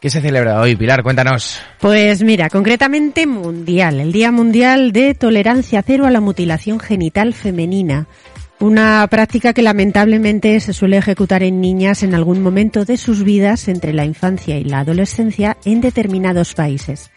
¿Qué 0.00 0.08
se 0.08 0.22
celebra 0.22 0.58
hoy, 0.62 0.76
Pilar? 0.76 1.02
Cuéntanos. 1.02 1.60
Pues 1.78 2.22
mira, 2.22 2.48
concretamente 2.48 3.26
mundial, 3.26 4.00
el 4.00 4.12
Día 4.12 4.32
Mundial 4.32 4.92
de 4.92 5.14
Tolerancia 5.14 5.84
Cero 5.86 6.06
a 6.06 6.10
la 6.10 6.22
Mutilación 6.22 6.80
Genital 6.80 7.34
Femenina. 7.34 8.06
Una 8.58 9.06
práctica 9.08 9.52
que 9.52 9.60
lamentablemente 9.60 10.58
se 10.58 10.72
suele 10.72 10.96
ejecutar 10.96 11.42
en 11.42 11.60
niñas 11.60 12.02
en 12.02 12.14
algún 12.14 12.42
momento 12.42 12.86
de 12.86 12.96
sus 12.96 13.24
vidas 13.24 13.68
entre 13.68 13.92
la 13.92 14.06
infancia 14.06 14.56
y 14.56 14.64
la 14.64 14.78
adolescencia 14.78 15.58
en 15.66 15.82
determinados 15.82 16.54
países. 16.54 17.10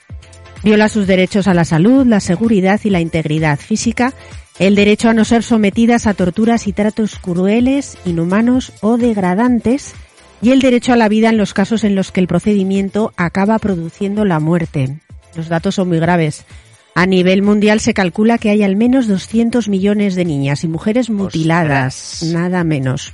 Viola 0.63 0.89
sus 0.89 1.07
derechos 1.07 1.47
a 1.47 1.55
la 1.55 1.65
salud, 1.65 2.05
la 2.05 2.19
seguridad 2.19 2.79
y 2.83 2.91
la 2.91 3.01
integridad 3.01 3.59
física, 3.59 4.13
el 4.59 4.75
derecho 4.75 5.09
a 5.09 5.13
no 5.13 5.25
ser 5.25 5.41
sometidas 5.41 6.05
a 6.05 6.13
torturas 6.13 6.67
y 6.67 6.73
tratos 6.73 7.17
crueles, 7.17 7.97
inhumanos 8.05 8.71
o 8.81 8.97
degradantes, 8.97 9.95
y 10.39 10.51
el 10.51 10.61
derecho 10.61 10.93
a 10.93 10.97
la 10.97 11.09
vida 11.09 11.29
en 11.29 11.37
los 11.37 11.55
casos 11.55 11.83
en 11.83 11.95
los 11.95 12.11
que 12.11 12.19
el 12.19 12.27
procedimiento 12.27 13.11
acaba 13.17 13.57
produciendo 13.57 14.23
la 14.23 14.39
muerte. 14.39 14.99
Los 15.35 15.49
datos 15.49 15.75
son 15.75 15.87
muy 15.87 15.99
graves. 15.99 16.45
A 16.93 17.07
nivel 17.07 17.41
mundial 17.41 17.79
se 17.79 17.95
calcula 17.95 18.37
que 18.37 18.51
hay 18.51 18.61
al 18.61 18.75
menos 18.75 19.07
200 19.07 19.67
millones 19.67 20.13
de 20.13 20.25
niñas 20.25 20.63
y 20.63 20.67
mujeres 20.67 21.09
mutiladas, 21.09 22.21
nada 22.31 22.63
menos. 22.63 23.13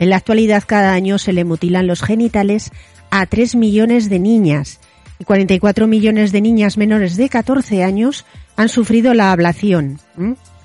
En 0.00 0.10
la 0.10 0.16
actualidad 0.16 0.64
cada 0.66 0.94
año 0.94 1.18
se 1.18 1.32
le 1.32 1.44
mutilan 1.44 1.86
los 1.86 2.02
genitales 2.02 2.70
a 3.10 3.26
3 3.26 3.54
millones 3.54 4.08
de 4.08 4.18
niñas 4.18 4.80
y 5.18 5.24
44 5.24 5.86
millones 5.86 6.32
de 6.32 6.40
niñas 6.40 6.76
menores 6.76 7.16
de 7.16 7.28
14 7.28 7.82
años 7.84 8.24
han 8.56 8.68
sufrido 8.68 9.14
la 9.14 9.32
ablación. 9.32 9.98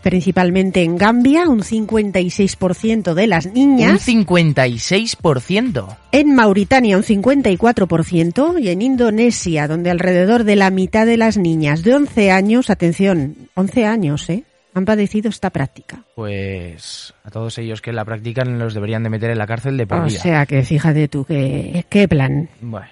Principalmente 0.02 0.84
en 0.84 0.98
Gambia, 0.98 1.48
un 1.48 1.62
56% 1.62 3.14
de 3.14 3.28
las 3.28 3.46
Un 3.46 3.54
niñas. 3.54 4.06
56%. 4.06 5.98
En 6.12 6.36
Mauritania 6.36 6.98
un 6.98 7.04
54% 7.04 8.62
y 8.62 8.68
en 8.70 8.82
Indonesia, 8.82 9.68
donde 9.68 9.90
alrededor 9.90 10.44
de 10.44 10.58
la 10.58 10.70
mitad 10.72 11.06
de 11.06 11.16
las 11.18 11.38
niñas 11.38 11.84
de 11.84 11.96
11 11.96 12.32
años, 12.32 12.70
atención, 12.70 13.36
11 13.56 13.86
años, 13.86 14.30
¿eh? 14.30 14.44
Han 14.76 14.86
padecido 14.86 15.30
esta 15.30 15.52
práctica. 15.52 16.04
Pues 16.16 17.14
a 17.24 17.30
todos 17.30 17.58
ellos 17.60 17.80
que 17.82 17.94
la 17.94 18.04
practican 18.04 18.58
los 18.58 18.74
deberían 18.74 19.04
de 19.04 19.10
meter 19.12 19.30
en 19.30 19.38
la 19.38 19.46
cárcel 19.46 19.78
de 19.78 19.86
por 19.86 20.00
O 20.00 20.06
vida. 20.06 20.20
sea 20.20 20.46
que 20.48 20.64
fíjate 20.64 21.08
tú 21.08 21.24
qué, 21.26 21.86
qué 21.90 22.08
plan. 22.08 22.50
Bueno. 22.60 22.88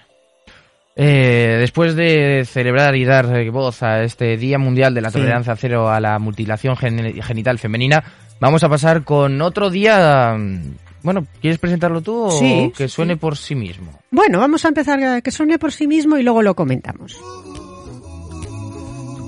Eh, 0.95 1.57
después 1.59 1.95
de 1.95 2.43
celebrar 2.45 2.95
y 2.95 3.05
dar 3.05 3.25
eh, 3.37 3.49
voz 3.49 3.81
a 3.81 4.03
este 4.03 4.35
Día 4.37 4.57
Mundial 4.57 4.93
de 4.93 5.01
la 5.01 5.09
Sí. 5.09 5.19
Tolerancia 5.19 5.55
Cero 5.55 5.89
a 5.89 5.99
la 5.99 6.19
Mutilación 6.19 6.75
Gen- 6.75 7.21
Genital 7.21 7.59
Femenina, 7.59 8.03
vamos 8.39 8.63
a 8.63 8.69
pasar 8.69 9.03
con 9.03 9.41
otro 9.41 9.69
día... 9.69 10.35
mm, 10.37 10.75
Bueno, 11.03 11.25
¿quieres 11.39 11.57
presentarlo 11.59 12.01
tú 12.01 12.25
o 12.25 12.31
Sí, 12.31 12.71
que 12.77 12.87
suene 12.87 13.13
sí. 13.13 13.19
por 13.19 13.37
sí 13.37 13.55
mismo? 13.55 13.91
Bueno, 14.11 14.39
vamos 14.39 14.65
a 14.65 14.67
empezar 14.67 15.01
a 15.03 15.21
que 15.21 15.31
suene 15.31 15.57
por 15.57 15.71
sí 15.71 15.87
mismo 15.87 16.17
y 16.17 16.23
luego 16.23 16.41
lo 16.43 16.55
comentamos. 16.55 17.17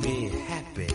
Be 0.04 0.30
happy. 0.49 0.93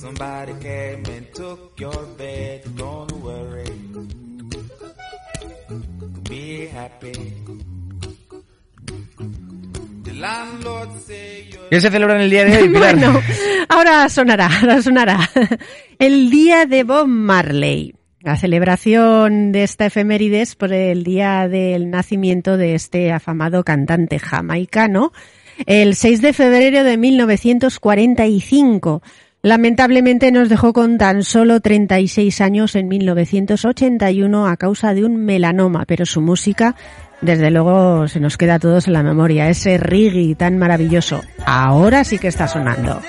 Somebody 0.00 0.54
came 0.62 1.02
and 1.14 1.26
took 1.34 1.78
your 1.78 2.06
bed. 2.16 2.62
Don't 2.74 3.12
worry. 3.22 3.70
Be 6.28 6.68
happy. 6.68 7.12
¿Qué 11.70 11.80
se 11.80 11.90
celebra 11.90 12.16
en 12.16 12.22
el 12.22 12.30
día 12.30 12.44
de 12.44 12.58
hoy, 12.58 12.68
Pilar? 12.68 12.96
Bueno, 12.96 13.20
ahora 13.68 14.08
sonará, 14.08 14.50
ahora 14.60 14.82
sonará. 14.82 15.30
El 15.98 16.30
día 16.30 16.66
de 16.66 16.84
Bob 16.84 17.06
Marley. 17.06 17.94
La 18.20 18.36
celebración 18.36 19.52
de 19.52 19.62
esta 19.62 19.86
efemérides 19.86 20.54
por 20.54 20.74
el 20.74 21.04
día 21.04 21.48
del 21.48 21.88
nacimiento 21.88 22.58
de 22.58 22.74
este 22.74 23.12
afamado 23.12 23.64
cantante 23.64 24.18
jamaicano, 24.18 25.12
el 25.64 25.94
6 25.94 26.20
de 26.20 26.34
febrero 26.34 26.84
de 26.84 26.98
1945. 26.98 29.02
Lamentablemente 29.42 30.30
nos 30.32 30.50
dejó 30.50 30.74
con 30.74 30.98
tan 30.98 31.22
solo 31.22 31.60
36 31.60 32.42
años 32.42 32.76
en 32.76 32.88
1981 32.88 34.46
a 34.46 34.56
causa 34.58 34.92
de 34.92 35.04
un 35.06 35.16
melanoma, 35.24 35.86
pero 35.86 36.04
su 36.04 36.20
música, 36.20 36.74
desde 37.22 37.50
luego, 37.50 38.06
se 38.06 38.20
nos 38.20 38.36
queda 38.36 38.56
a 38.56 38.58
todos 38.58 38.86
en 38.86 38.92
la 38.92 39.02
memoria. 39.02 39.48
Ese 39.48 39.78
reggae 39.78 40.34
tan 40.34 40.58
maravilloso. 40.58 41.22
Ahora 41.46 42.04
sí 42.04 42.18
que 42.18 42.28
está 42.28 42.48
sonando. 42.48 43.00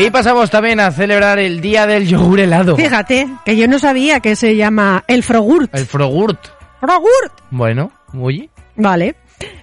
Y 0.00 0.10
pasamos 0.10 0.50
también 0.50 0.80
a 0.80 0.90
celebrar 0.90 1.38
el 1.38 1.60
Día 1.60 1.86
del 1.86 2.06
Yogur 2.06 2.40
Helado. 2.40 2.76
Fíjate, 2.76 3.28
que 3.44 3.56
yo 3.56 3.68
no 3.68 3.78
sabía 3.78 4.20
que 4.20 4.34
se 4.36 4.56
llama 4.56 5.04
el 5.06 5.22
frogurt. 5.22 5.74
El 5.74 5.84
Frogurt. 5.86 6.38
Frogurt. 6.80 7.32
Bueno, 7.50 7.92
oye. 8.18 8.48
Vale. 8.76 9.16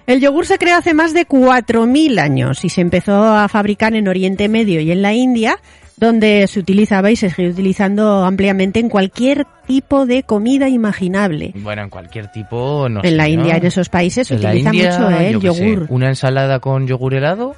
El 0.06 0.20
yogur 0.20 0.46
se 0.46 0.58
creó 0.58 0.76
hace 0.76 0.92
más 0.94 1.12
de 1.14 1.26
4.000 1.26 2.18
años 2.20 2.64
y 2.64 2.68
se 2.68 2.80
empezó 2.80 3.22
a 3.24 3.48
fabricar 3.48 3.94
en 3.94 4.08
Oriente 4.08 4.48
Medio 4.48 4.80
y 4.80 4.90
en 4.90 5.02
la 5.02 5.12
India, 5.12 5.58
donde 5.96 6.46
se 6.48 6.58
utilizaba 6.60 7.10
y 7.10 7.16
se 7.16 7.30
sigue 7.30 7.50
utilizando 7.50 8.24
ampliamente 8.24 8.80
en 8.80 8.88
cualquier 8.88 9.46
tipo 9.66 10.04
de 10.06 10.22
comida 10.24 10.68
imaginable. 10.68 11.52
Bueno, 11.56 11.82
en 11.82 11.90
cualquier 11.90 12.30
tipo, 12.32 12.88
no 12.88 13.00
en 13.04 13.10
sé, 13.10 13.16
la 13.16 13.24
¿no? 13.24 13.28
India, 13.30 13.56
en 13.56 13.66
esos 13.66 13.88
países, 13.88 14.26
se 14.28 14.34
utiliza 14.36 14.70
India, 14.74 14.98
mucho 14.98 15.10
¿eh? 15.10 15.28
el 15.30 15.40
sé, 15.40 15.46
yogur. 15.46 15.86
una 15.90 16.08
ensalada 16.08 16.58
con 16.60 16.86
yogur 16.88 17.14
helado. 17.14 17.54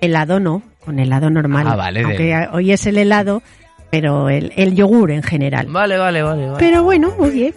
Helado 0.00 0.40
no, 0.40 0.62
con 0.84 0.98
helado 0.98 1.30
normal. 1.30 1.66
Ah, 1.68 1.76
vale, 1.76 2.02
Aunque 2.02 2.22
del- 2.34 2.48
hoy 2.52 2.72
es 2.72 2.86
el 2.86 2.98
helado, 2.98 3.42
pero 3.90 4.28
el, 4.28 4.52
el 4.56 4.74
yogur 4.74 5.10
en 5.10 5.22
general. 5.22 5.66
Vale, 5.68 5.96
vale, 5.98 6.22
vale, 6.22 6.46
vale. 6.46 6.56
Pero 6.58 6.82
bueno, 6.84 7.12
oye, 7.18 7.52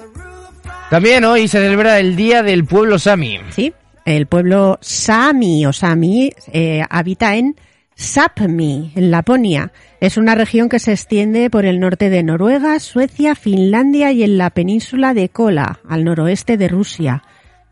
También 0.89 1.23
hoy 1.25 1.47
se 1.47 1.59
celebra 1.59 1.99
el 1.99 2.15
Día 2.15 2.43
del 2.43 2.65
Pueblo 2.65 2.99
Sami. 2.99 3.39
Sí, 3.51 3.73
el 4.05 4.27
pueblo 4.27 4.77
Sami 4.81 5.65
o 5.65 5.73
Sami 5.73 6.31
eh, 6.51 6.83
habita 6.89 7.35
en 7.35 7.55
Sápmi, 7.95 8.91
en 8.95 9.11
Laponia. 9.11 9.71
Es 10.01 10.17
una 10.17 10.35
región 10.35 10.67
que 10.67 10.79
se 10.79 10.91
extiende 10.91 11.49
por 11.49 11.65
el 11.65 11.79
norte 11.79 12.09
de 12.09 12.21
Noruega, 12.23 12.79
Suecia, 12.79 13.35
Finlandia 13.35 14.11
y 14.11 14.23
en 14.23 14.37
la 14.37 14.49
península 14.49 15.13
de 15.13 15.29
Kola, 15.29 15.79
al 15.87 16.03
noroeste 16.03 16.57
de 16.57 16.67
Rusia. 16.67 17.23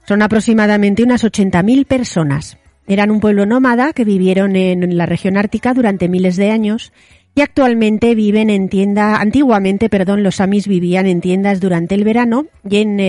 Son 0.08 0.22
aproximadamente 0.22 1.04
unas 1.04 1.24
80.000 1.24 1.86
personas. 1.86 2.58
Eran 2.92 3.10
un 3.10 3.22
pueblo 3.22 3.46
nómada 3.46 3.94
que 3.94 4.04
vivieron 4.04 4.58
en 4.58 4.98
la 4.98 5.06
región 5.06 5.38
ártica 5.38 5.74
durante 5.74 6.10
miles 6.10 6.36
de 6.36 6.52
años 6.52 6.92
y 7.34 7.40
actualmente 7.40 8.16
viven 8.16 8.50
en 8.50 8.68
tienda, 8.68 9.22
antiguamente, 9.22 9.88
perdón, 9.88 10.24
los 10.24 10.36
samis 10.36 10.68
vivían 10.68 11.06
en 11.08 11.22
tiendas 11.22 11.62
durante 11.62 11.96
el 11.96 12.04
verano 12.04 12.48
y 12.70 12.82
en 12.82 12.90
una 12.96 13.04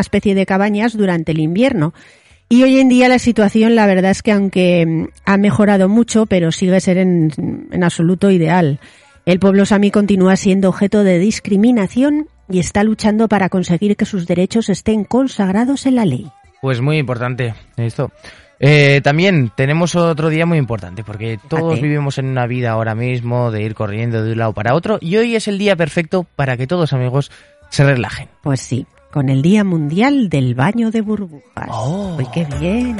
especie 0.00 0.34
de 0.34 0.46
cabañas 0.46 0.96
durante 0.96 1.30
el 1.30 1.38
invierno. 1.38 1.94
Y 2.48 2.64
hoy 2.64 2.80
en 2.80 2.88
día 2.88 3.08
la 3.08 3.20
situación, 3.20 3.76
la 3.76 3.86
verdad 3.86 4.10
es 4.10 4.24
que 4.24 4.32
aunque 4.32 4.84
mm, 4.84 5.06
ha 5.24 5.36
mejorado 5.36 5.88
mucho, 5.88 6.26
pero 6.26 6.50
sigue 6.50 6.80
ser 6.80 6.98
en, 6.98 7.30
en 7.70 7.84
absoluto 7.84 8.28
ideal. 8.28 8.80
El 9.24 9.38
pueblo 9.38 9.66
sami 9.66 9.92
continúa 9.92 10.34
siendo 10.34 10.68
objeto 10.68 11.04
de 11.04 11.20
discriminación 11.20 12.26
y 12.48 12.58
está 12.58 12.82
luchando 12.82 13.28
para 13.28 13.50
conseguir 13.50 13.96
que 13.96 14.04
sus 14.04 14.26
derechos 14.26 14.68
estén 14.68 15.04
consagrados 15.04 15.86
en 15.86 15.94
la 15.94 16.06
ley. 16.06 16.26
Pues 16.60 16.80
muy 16.80 16.98
importante 16.98 17.54
esto. 17.76 18.10
Eh, 18.64 19.00
también 19.02 19.50
tenemos 19.56 19.96
otro 19.96 20.28
día 20.28 20.46
muy 20.46 20.56
importante 20.56 21.02
porque 21.02 21.36
todos 21.48 21.72
Fíjate. 21.74 21.82
vivimos 21.82 22.18
en 22.18 22.26
una 22.26 22.46
vida 22.46 22.70
ahora 22.70 22.94
mismo 22.94 23.50
de 23.50 23.62
ir 23.62 23.74
corriendo 23.74 24.22
de 24.22 24.32
un 24.32 24.38
lado 24.38 24.52
para 24.52 24.76
otro 24.76 24.98
y 25.00 25.16
hoy 25.16 25.34
es 25.34 25.48
el 25.48 25.58
día 25.58 25.74
perfecto 25.74 26.24
para 26.36 26.56
que 26.56 26.68
todos 26.68 26.92
amigos 26.92 27.32
se 27.70 27.82
relajen. 27.82 28.28
Pues 28.40 28.60
sí, 28.60 28.86
con 29.10 29.30
el 29.30 29.42
Día 29.42 29.64
Mundial 29.64 30.28
del 30.28 30.54
Baño 30.54 30.92
de 30.92 31.00
Burbujas. 31.00 31.68
Oh. 31.70 32.14
¡Uy, 32.16 32.26
qué 32.32 32.46
bien! 32.60 32.98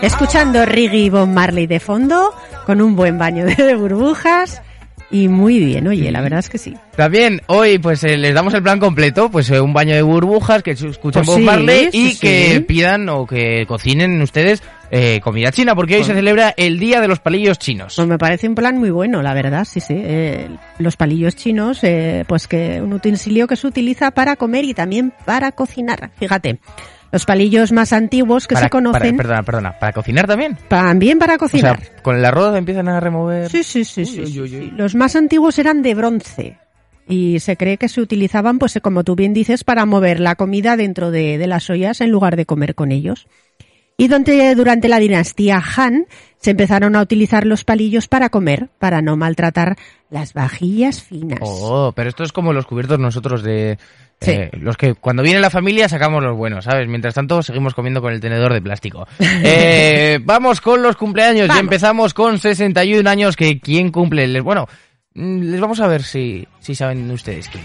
Escuchando 0.00 0.64
Riggy 0.64 1.06
y 1.06 1.10
Bob 1.10 1.26
Marley 1.26 1.66
de 1.66 1.80
fondo, 1.80 2.32
con 2.66 2.80
un 2.80 2.94
buen 2.94 3.18
baño 3.18 3.44
de 3.44 3.74
burbujas 3.74 4.62
Y 5.10 5.28
muy 5.28 5.58
bien, 5.58 5.88
oye, 5.88 6.10
la 6.10 6.20
verdad 6.20 6.38
es 6.38 6.48
que 6.48 6.58
sí. 6.58 6.74
También 6.96 7.42
hoy 7.46 7.78
pues 7.78 8.04
eh, 8.04 8.16
les 8.16 8.32
damos 8.32 8.54
el 8.54 8.62
plan 8.62 8.78
completo, 8.78 9.30
pues 9.30 9.50
eh, 9.50 9.60
un 9.60 9.72
baño 9.72 9.94
de 9.94 10.02
burbujas, 10.02 10.62
que 10.62 10.70
escuchen 10.70 11.24
Pues 11.24 11.36
sí, 11.36 11.88
y 11.92 12.12
sí, 12.12 12.20
que 12.20 12.60
pidan 12.60 13.08
o 13.08 13.26
que 13.26 13.64
cocinen 13.66 14.22
ustedes 14.22 14.62
eh, 14.92 15.20
comida 15.22 15.52
china, 15.52 15.76
porque 15.76 15.96
hoy 15.96 16.04
se 16.04 16.14
celebra 16.14 16.52
el 16.56 16.80
Día 16.80 17.00
de 17.00 17.06
los 17.06 17.20
Palillos 17.20 17.58
Chinos. 17.58 17.94
Pues 17.94 18.08
me 18.08 18.18
parece 18.18 18.48
un 18.48 18.56
plan 18.56 18.76
muy 18.76 18.90
bueno, 18.90 19.22
la 19.22 19.34
verdad, 19.34 19.64
sí, 19.64 19.78
sí. 19.80 19.94
Eh, 19.96 20.48
los 20.78 20.96
palillos 20.96 21.36
chinos, 21.36 21.84
eh, 21.84 22.24
pues 22.26 22.48
que 22.48 22.80
un 22.82 22.92
utensilio 22.92 23.46
que 23.46 23.54
se 23.54 23.68
utiliza 23.68 24.10
para 24.10 24.34
comer 24.34 24.64
y 24.64 24.74
también 24.74 25.12
para 25.24 25.52
cocinar. 25.52 26.10
Fíjate, 26.18 26.58
los 27.12 27.24
palillos 27.24 27.72
más 27.72 27.92
antiguos 27.92 28.46
que 28.46 28.54
Para- 28.54 28.66
se 28.66 28.70
conocen, 28.70 29.00
para- 29.02 29.16
perdona, 29.16 29.42
perdona, 29.42 29.78
¿para 29.78 29.92
cocinar 29.92 30.26
también? 30.26 30.56
también 30.68 31.18
para 31.18 31.34
O 31.34 31.38
sea, 31.38 31.48
cocinar. 31.48 31.80
con 32.02 32.16
el 32.16 32.24
arroz 32.24 32.56
empiezan 32.56 32.88
a 32.88 33.00
remover... 33.00 33.48
Sí, 33.50 33.62
sí, 33.64 33.84
sí, 33.84 34.02
Uy, 34.02 34.06
sí, 34.06 34.20
uy, 34.20 34.26
sí, 34.32 34.40
uy, 34.40 34.48
sí. 34.48 34.56
uy. 34.56 34.70
Los 34.76 34.94
más 34.94 35.16
antiguos 35.16 35.58
eran 35.58 35.82
de 35.82 35.94
bronce 35.94 36.58
y 37.08 37.40
se 37.40 37.56
cree 37.56 37.76
que 37.76 37.88
se 37.88 38.00
utilizaban, 38.00 38.58
pues 38.60 38.78
como 38.82 39.02
tú 39.02 39.16
bien 39.16 39.34
dices, 39.34 39.64
para 39.64 39.84
mover 39.86 40.20
la 40.20 40.36
comida 40.36 40.76
dentro 40.76 41.10
de, 41.10 41.38
de 41.38 41.46
las 41.48 41.68
ollas 41.68 42.00
en 42.00 42.10
lugar 42.10 42.36
de 42.36 42.46
comer 42.46 42.74
con 42.76 42.92
ellos. 42.92 43.26
Y 43.96 44.08
donde, 44.08 44.54
durante 44.54 44.88
la 44.88 44.98
dinastía 44.98 45.62
Han 45.76 46.06
se 46.38 46.52
empezaron 46.52 46.96
a 46.96 47.02
utilizar 47.02 47.44
los 47.46 47.64
palillos 47.64 48.08
para 48.08 48.30
comer, 48.30 48.70
para 48.78 49.02
no 49.02 49.14
maltratar 49.16 49.76
las 50.08 50.32
vajillas 50.32 51.02
finas. 51.02 51.40
Oh, 51.42 51.92
pero 51.94 52.08
esto 52.08 52.24
es 52.24 52.32
como 52.32 52.54
los 52.54 52.64
cubiertos 52.64 52.98
nosotros 52.98 53.42
de... 53.42 53.78
Sí. 54.20 54.32
eh, 54.32 54.50
los 54.60 54.76
que 54.76 54.94
cuando 54.94 55.22
viene 55.22 55.40
la 55.40 55.48
familia 55.50 55.88
sacamos 55.88 56.22
los 56.22 56.36
buenos, 56.36 56.64
¿sabes? 56.64 56.86
Mientras 56.88 57.14
tanto 57.14 57.42
seguimos 57.42 57.74
comiendo 57.74 58.02
con 58.02 58.12
el 58.12 58.20
tenedor 58.20 58.52
de 58.52 58.62
plástico. 58.62 59.06
Eh, 59.42 60.18
vamos 60.22 60.60
con 60.60 60.82
los 60.82 60.96
cumpleaños 60.96 61.48
y 61.54 61.58
empezamos 61.58 62.12
con 62.12 62.38
61 62.38 63.08
años 63.08 63.36
que 63.36 63.58
quién 63.60 63.90
cumple. 63.90 64.26
Les, 64.28 64.42
bueno, 64.42 64.68
mm, 65.14 65.42
les 65.50 65.60
vamos 65.60 65.80
a 65.80 65.86
ver 65.86 66.02
si, 66.02 66.46
si 66.58 66.74
saben 66.74 67.10
ustedes 67.10 67.48
quién. 67.48 67.64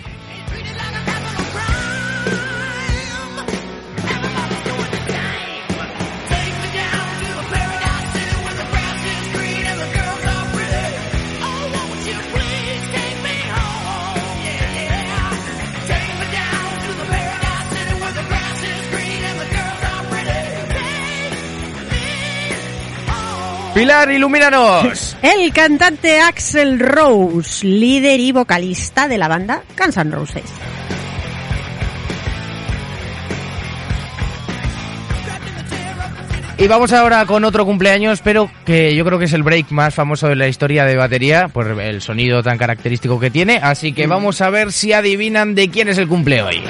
Pilar, 23.76 24.10
ilumínanos. 24.10 25.18
El 25.22 25.52
cantante 25.52 26.22
Axel 26.22 26.80
Rose, 26.80 27.68
líder 27.68 28.22
y 28.22 28.32
vocalista 28.32 29.10
de 29.10 29.18
la 29.18 29.28
banda 29.28 29.64
Guns 29.78 29.98
N' 29.98 30.12
Roses. 30.12 30.46
Y 36.58 36.68
vamos 36.68 36.94
ahora 36.94 37.26
con 37.26 37.44
otro 37.44 37.66
cumpleaños, 37.66 38.22
pero 38.24 38.50
que 38.66 38.96
yo 38.96 39.04
creo 39.04 39.20
que 39.20 39.26
es 39.26 39.34
el 39.34 39.44
break 39.44 39.72
más 39.72 39.94
famoso 39.94 40.30
de 40.30 40.38
la 40.38 40.48
historia 40.48 40.86
de 40.86 40.96
batería, 40.96 41.50
por 41.50 41.82
el 41.82 42.02
sonido 42.02 42.42
tan 42.42 42.58
característico 42.58 43.20
que 43.20 43.30
tiene. 43.30 43.60
Así 43.62 43.92
que 43.92 44.08
vamos 44.08 44.40
a 44.40 44.50
ver 44.50 44.72
si 44.72 44.94
adivinan 44.94 45.54
de 45.54 45.70
quién 45.70 45.90
es 45.90 45.98
el 45.98 46.08
cumple 46.08 46.42
hoy. 46.42 46.64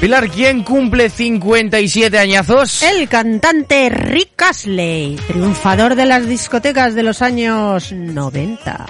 Pilar, 0.00 0.30
¿quién 0.30 0.62
cumple 0.62 1.10
57 1.10 2.18
añazos? 2.18 2.82
El 2.82 3.06
cantante 3.06 3.90
Rick 3.90 4.40
Astley, 4.40 5.16
triunfador 5.26 5.94
de 5.94 6.06
las 6.06 6.26
discotecas 6.26 6.94
de 6.94 7.02
los 7.02 7.20
años 7.20 7.92
90. 7.92 8.86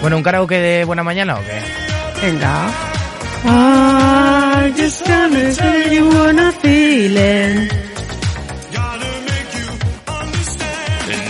Bueno, 0.00 0.16
¿un 0.16 0.22
karaoke 0.24 0.56
de 0.56 0.84
buena 0.84 1.04
mañana 1.04 1.36
o 1.36 1.40
qué? 1.44 2.26
Venga. 2.26 2.68
I 3.44 4.72
just 4.76 5.08
wanna 5.08 5.92
you 5.92 6.08
wanna 6.08 6.50
feeling. 6.60 7.68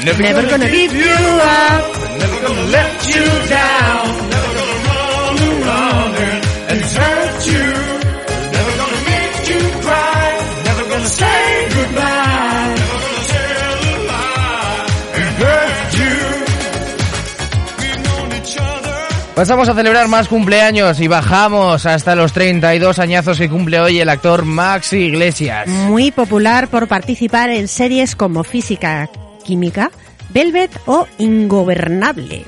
Never 0.03 0.49
gonna 0.49 0.67
give 0.69 0.95
you 0.95 1.13
up. 1.13 1.97
Never 2.19 2.41
gonna 2.41 2.63
let 2.71 3.15
you 3.15 3.25
down. 3.51 4.36
Pasamos 19.37 19.69
a 19.69 19.75
celebrar 19.75 20.09
más 20.09 20.29
cumpleaños 20.29 20.99
y 20.99 21.09
bajamos 21.09 21.85
hasta 21.85 22.17
los 22.17 22.33
32 22.33 22.99
añazos 22.99 23.37
que 23.37 23.51
cumple 23.51 23.79
hoy 23.79 24.01
el 24.01 24.09
actor 24.09 24.47
Maxi 24.47 24.97
Iglesias. 24.97 25.69
Muy 25.69 26.11
popular 26.11 26.69
por 26.69 26.89
participar 26.89 27.51
en 27.51 27.69
series 27.69 28.17
como 28.17 28.45
Física 28.45 29.11
Química, 29.45 29.91
Velvet 30.31 30.71
o 30.87 31.07
Ingobernable. 31.19 32.47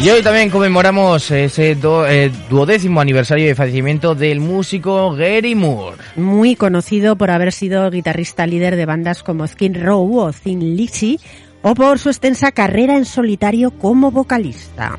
Y 0.00 0.10
hoy 0.10 0.22
también 0.22 0.48
conmemoramos 0.48 1.28
ese 1.32 1.72
eh, 1.72 2.32
duodécimo 2.48 3.00
aniversario 3.00 3.48
de 3.48 3.56
fallecimiento 3.56 4.14
del 4.14 4.38
músico 4.38 5.12
Gary 5.12 5.56
Moore. 5.56 5.96
Muy 6.14 6.54
conocido 6.54 7.16
por 7.16 7.32
haber 7.32 7.52
sido 7.52 7.90
guitarrista 7.90 8.46
líder 8.46 8.76
de 8.76 8.86
bandas 8.86 9.24
como 9.24 9.44
Skin 9.44 9.74
Row 9.74 10.18
o 10.18 10.32
Thin 10.32 10.76
Lizzy, 10.76 11.18
o 11.62 11.74
por 11.74 11.98
su 11.98 12.10
extensa 12.10 12.52
carrera 12.52 12.96
en 12.96 13.06
solitario 13.06 13.72
como 13.72 14.12
vocalista. 14.12 14.96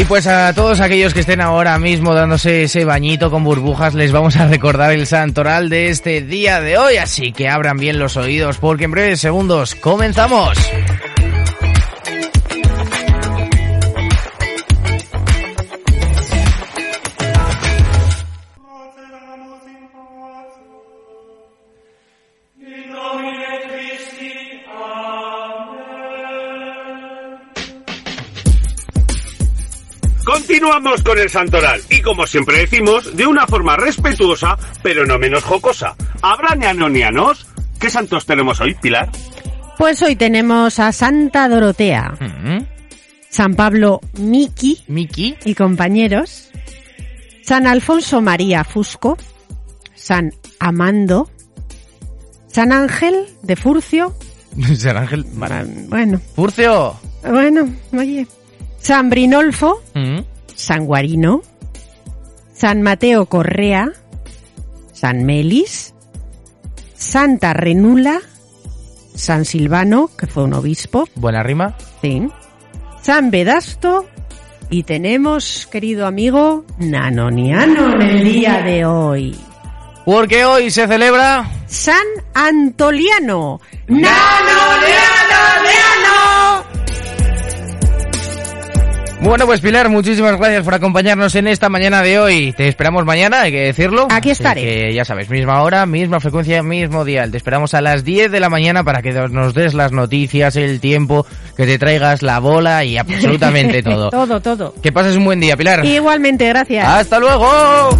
Y 0.00 0.04
pues 0.06 0.26
a 0.26 0.54
todos 0.54 0.80
aquellos 0.80 1.12
que 1.12 1.20
estén 1.20 1.42
ahora 1.42 1.78
mismo 1.78 2.14
dándose 2.14 2.62
ese 2.62 2.86
bañito 2.86 3.30
con 3.30 3.44
burbujas, 3.44 3.92
les 3.92 4.12
vamos 4.12 4.34
a 4.36 4.46
recordar 4.48 4.92
el 4.92 5.06
santoral 5.06 5.68
de 5.68 5.90
este 5.90 6.22
día 6.22 6.62
de 6.62 6.78
hoy. 6.78 6.96
Así 6.96 7.32
que 7.32 7.50
abran 7.50 7.76
bien 7.76 7.98
los 7.98 8.16
oídos 8.16 8.56
porque 8.56 8.84
en 8.84 8.92
breves 8.92 9.20
segundos 9.20 9.74
comenzamos. 9.74 10.56
Continuamos 30.50 31.02
con 31.04 31.16
el 31.16 31.30
santoral 31.30 31.80
y 31.90 32.02
como 32.02 32.26
siempre 32.26 32.58
decimos, 32.58 33.16
de 33.16 33.24
una 33.24 33.46
forma 33.46 33.76
respetuosa, 33.76 34.58
pero 34.82 35.06
no 35.06 35.16
menos 35.16 35.44
jocosa. 35.44 35.94
¿Habrá 36.22 36.56
ñanonianos? 36.56 37.46
¿Qué 37.78 37.88
santos 37.88 38.26
tenemos 38.26 38.60
hoy, 38.60 38.74
Pilar? 38.74 39.08
Pues 39.78 40.02
hoy 40.02 40.16
tenemos 40.16 40.80
a 40.80 40.90
Santa 40.90 41.48
Dorotea, 41.48 42.14
Mm, 42.18 42.64
San 43.28 43.54
Pablo 43.54 44.00
Miki 44.18 44.82
Miki. 44.88 45.36
y 45.44 45.54
compañeros, 45.54 46.50
San 47.44 47.68
Alfonso 47.68 48.20
María 48.20 48.64
Fusco, 48.64 49.16
San 49.94 50.32
Amando, 50.58 51.30
San 52.48 52.72
Ángel 52.72 53.24
de 53.44 53.54
Furcio, 53.54 54.16
San 54.76 54.96
Ángel. 54.96 55.24
bueno, 55.32 56.20
Furcio. 56.34 56.98
bueno, 57.22 57.68
oye, 57.92 58.26
San 58.80 59.08
Brinolfo, 59.10 59.80
Mm, 59.94 60.18
Guarino, 60.86 61.42
San 62.52 62.82
Mateo 62.82 63.26
Correa, 63.26 63.92
San 64.92 65.24
Melis, 65.24 65.94
Santa 66.94 67.52
Renula, 67.54 68.20
San 69.14 69.44
Silvano, 69.44 70.10
que 70.16 70.26
fue 70.26 70.44
un 70.44 70.54
obispo, 70.54 71.08
Buena 71.14 71.42
rima. 71.42 71.76
sí. 72.02 72.28
San 73.02 73.30
Vedasto 73.30 74.06
y 74.68 74.82
tenemos, 74.82 75.66
querido 75.70 76.06
amigo, 76.06 76.66
Nanoniano 76.78 77.94
en 77.94 78.02
el 78.02 78.24
día 78.24 78.62
de 78.62 78.84
hoy. 78.84 79.36
Porque 80.04 80.44
hoy 80.44 80.70
se 80.70 80.86
celebra... 80.86 81.50
San 81.66 81.96
Antoliano. 82.34 83.60
¡Nanoniano! 83.88 84.69
Bueno, 89.30 89.46
pues 89.46 89.60
Pilar, 89.60 89.88
muchísimas 89.88 90.36
gracias 90.36 90.64
por 90.64 90.74
acompañarnos 90.74 91.32
en 91.36 91.46
esta 91.46 91.68
mañana 91.68 92.02
de 92.02 92.18
hoy. 92.18 92.52
Te 92.52 92.66
esperamos 92.66 93.04
mañana, 93.04 93.42
hay 93.42 93.52
que 93.52 93.60
decirlo. 93.60 94.08
Aquí 94.10 94.30
estaré. 94.30 94.60
que 94.60 94.92
ya 94.92 95.04
sabes, 95.04 95.30
misma 95.30 95.62
hora, 95.62 95.86
misma 95.86 96.18
frecuencia, 96.18 96.64
mismo 96.64 97.04
dial. 97.04 97.30
Te 97.30 97.36
esperamos 97.36 97.72
a 97.74 97.80
las 97.80 98.02
10 98.02 98.32
de 98.32 98.40
la 98.40 98.48
mañana 98.48 98.82
para 98.82 99.02
que 99.02 99.12
nos 99.12 99.54
des 99.54 99.72
las 99.72 99.92
noticias, 99.92 100.56
el 100.56 100.80
tiempo, 100.80 101.24
que 101.56 101.64
te 101.64 101.78
traigas 101.78 102.22
la 102.22 102.40
bola 102.40 102.84
y 102.84 102.98
absolutamente 102.98 103.82
todo. 103.84 104.10
todo, 104.10 104.40
todo. 104.40 104.74
Que 104.82 104.90
pases 104.90 105.14
un 105.14 105.24
buen 105.26 105.38
día, 105.38 105.56
Pilar. 105.56 105.84
Igualmente, 105.84 106.48
gracias. 106.48 106.88
¡Hasta 106.88 107.20
luego! 107.20 107.90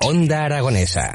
Onda 0.00 0.46
Aragonesa. 0.46 1.14